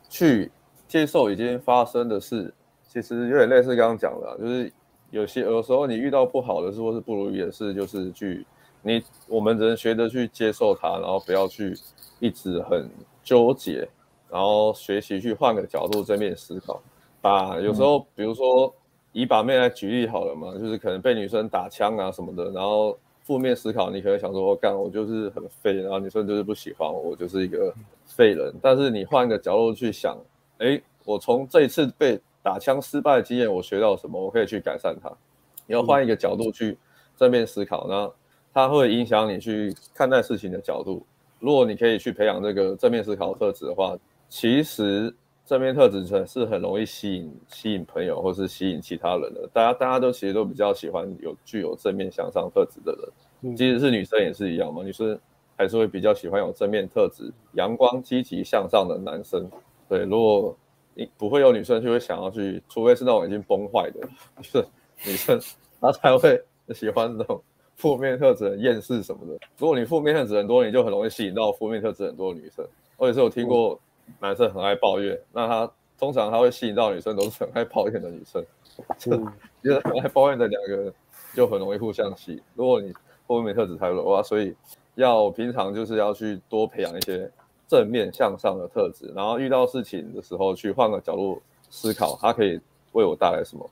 [0.09, 0.51] 去
[0.87, 2.53] 接受已经发生的事，
[2.87, 4.71] 其实有点类似刚刚讲的，就是
[5.11, 8.45] 有些有时候你遇到不好的事或是不如意的事，就是去
[8.81, 11.75] 你我们只能学着去接受它，然后不要去。
[12.21, 12.89] 一直很
[13.23, 13.87] 纠结，
[14.29, 16.81] 然后学习去换个角度正面思考。
[17.21, 18.75] 把有时候，比如说
[19.13, 22.99] 以把妹来举例好了嘛，就是可能被女生打枪啊什么的，然后
[23.29, 27.71] 负面思考，你可能想说，我干，我就是很废，然后女生就是不喜欢我，我就是一个
[28.07, 28.51] 废人。
[28.59, 30.17] 但是你换个角度去想，
[30.57, 34.19] 诶，我从这一次被打枪失败的经验，我学到什么？
[34.19, 35.11] 我可以去改善它。
[35.67, 36.75] 你要换一个角度去
[37.15, 38.11] 正面思考，那
[38.51, 41.05] 它会影响你去看待事情的角度。
[41.39, 43.95] 如果你可以去培养这个正面思考特质的话，
[44.27, 45.13] 其实
[45.49, 49.49] 正面特质是很容易吸引吸引朋友或是吸引其他人的。
[49.51, 52.95] 大家大家都其实都比较喜欢有具有正面向上特质的
[53.41, 54.83] 人，即使是女生也是一样嘛。
[54.83, 55.19] 女生
[55.57, 59.49] 还是会比较喜欢有正面特质、阳光积极向上的男生。
[59.87, 60.55] 对，如果
[60.93, 64.07] 你不会有女生就会想要去，除非是那种已经崩坏的，
[64.43, 64.67] 就是
[65.03, 65.39] 女生，
[65.81, 66.39] 她才会
[66.75, 67.41] 喜欢那种。
[67.75, 72.63] 负面特质很厌世什么的，如果你负面特质很多，你就很容易吸引到负面特质很多的女生。
[72.97, 73.79] 我也是有听过
[74.19, 78.43] 男生很爱抱怨，那他通常他会吸引到女生都是很爱抱怨的女生。
[79.07, 79.33] 嗯，
[79.63, 80.93] 就是很爱抱怨的两个人
[81.33, 82.41] 就很容易互相吸引。
[82.55, 82.93] 如果你
[83.27, 84.55] 负面特质太弱的话，所以
[84.95, 87.29] 要平常就是要去多培养一些
[87.67, 92.59] 正面向上的特质，然后遇到事情的时候去换个角度思考，它可以
[92.93, 93.69] 为我带来什么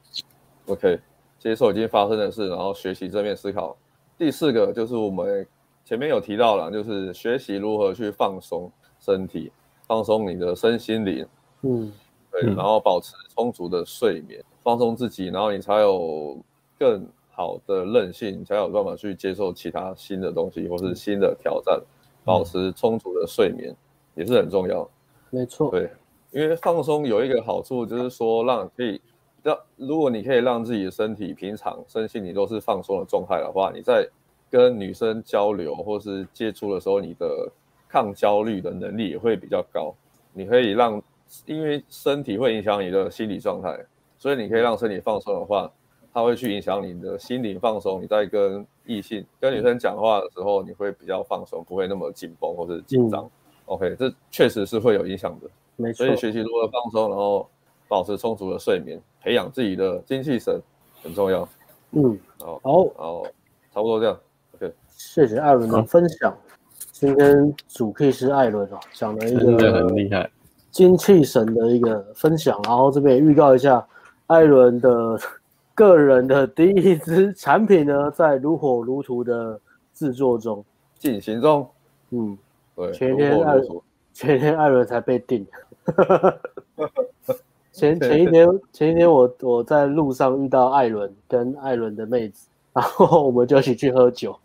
[0.67, 0.99] ？OK，
[1.39, 3.75] 接受已经发生的事，然后学习正面思考。
[4.17, 5.47] 第四个就是我们
[5.85, 9.51] 前面有提到了，就是学习如何去放松身体，
[9.87, 11.25] 放松你的身心灵，
[11.61, 11.91] 嗯，
[12.31, 16.37] 对，然后保持充足的睡眠，放松自己，然后你才有
[16.77, 21.81] 更好的韧性，你才有办法去接受其他新的东西或是新的挑战。
[22.23, 23.73] 保持充足的睡眠
[24.13, 24.85] 也是很重要，
[25.29, 25.89] 没错，对，
[26.31, 29.01] 因为放松有一个好处就是说，让可以。
[29.43, 34.05] 让如果你可以让自己的身体平常身心你都是放松的状态的话，你在
[34.49, 37.49] 跟女生交流或是接触的时候，你的
[37.97, 39.91] 抗焦虑的能力也会比较高。
[40.33, 41.01] 你可以让，
[41.47, 43.75] 因为身体会影响你的心理状态，
[44.19, 45.71] 所以你可以让身体放松的话，
[46.13, 47.99] 它会去影响你的心灵放松。
[47.99, 53.23] 你在跟异性跟女生讲话的时候，你会比较放松，不会那么紧绷或者紧张。
[53.23, 53.31] 嗯、
[53.65, 55.49] OK，这确实是会有影响的。
[55.75, 56.05] 没错。
[56.05, 57.49] 所以学习如何放松，然后。
[57.89, 60.61] 保持充足的睡眠，培养自己的精气神
[61.01, 61.47] 很重要。
[61.91, 63.23] 嗯，好，好，好，
[63.73, 64.19] 差不多这样。
[64.53, 66.37] OK，谢谢艾伦的分享。
[66.99, 70.27] 今天主 Key 是艾伦哦，讲了一个真的很厉害
[70.71, 72.59] 精气神的一个分享。
[72.63, 73.85] 然后这边也预告一下，
[74.25, 75.15] 艾伦的
[75.75, 79.61] 个人的第一支产品呢，在如火如荼的
[79.93, 80.65] 制作中
[80.97, 81.69] 进行中。
[82.09, 82.35] 嗯，
[82.75, 83.53] 对，前天艾
[84.11, 85.45] 前天艾伦才被定。
[87.71, 94.35] 前前一天前一天我我在路上遇到艾伦跟艾伦的妹子，然后我们就一起去喝酒，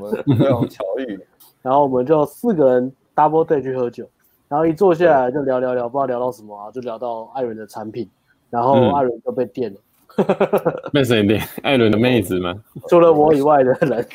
[0.00, 1.20] 我们非常巧遇，
[1.62, 4.08] 然后我们就四个人 double day 去喝酒，
[4.48, 8.08] 然后一坐下来就聊聊聊，不知道聊到什么啊，就聊到艾伦的产品，
[8.50, 9.80] 然后艾伦就被电了，
[10.92, 11.42] 被谁电？
[11.62, 12.54] 艾伦的妹子吗？
[12.88, 14.06] 除了我以外的人，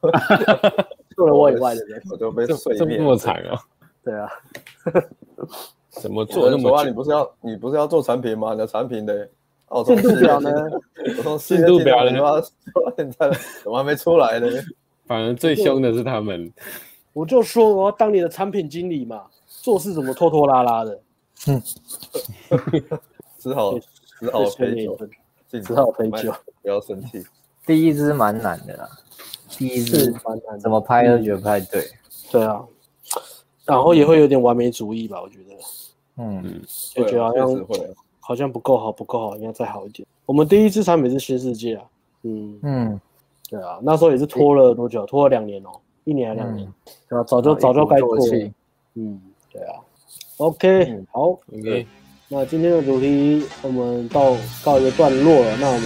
[1.16, 3.58] 除了我以外的人， 我就被碎这么惨啊！
[4.04, 4.28] 对啊。
[5.90, 6.84] 怎么做那么久？
[6.84, 8.52] 你不是要你不是要做产品吗？
[8.52, 9.28] 你的产品的
[9.84, 10.50] 进度表呢？
[11.38, 12.42] 进度表呢？
[12.96, 13.30] 现在
[13.62, 14.46] 怎么还没出来呢？
[15.10, 16.52] 反而最凶的是他们。
[17.12, 21.00] 我就说我要当你的产品经理嘛，做事怎么拖拖拉拉的？
[21.48, 21.60] 嗯，
[23.36, 23.76] 只好
[24.20, 24.96] 只好陪酒，
[25.50, 26.32] 只好陪酒，
[26.62, 27.24] 不要生气。
[27.66, 28.88] 第一支蛮难的啦，
[29.48, 30.14] 第一支
[30.60, 31.84] 怎么拍都觉得不太对。
[32.30, 32.64] 对啊。
[33.64, 35.56] 然后也会有点完美主义吧，我觉得，
[36.18, 36.62] 嗯，
[36.94, 37.66] 就觉得好像
[38.20, 40.06] 好像不够好，不够好，应该再好一点。
[40.24, 41.84] 我们第一支产品是新世界啊，
[42.22, 43.00] 嗯嗯，
[43.50, 45.04] 对啊，那时候也是拖了多久？
[45.06, 45.70] 拖了两年哦，
[46.04, 46.72] 一年还两年，
[47.08, 47.24] 对啊？
[47.24, 48.22] 早就早就该过了，
[48.94, 49.20] 嗯，
[49.52, 49.74] 对啊。
[50.36, 51.86] OK，好，OK，
[52.28, 55.82] 那今天的主题我们到告一个段落了，那我们。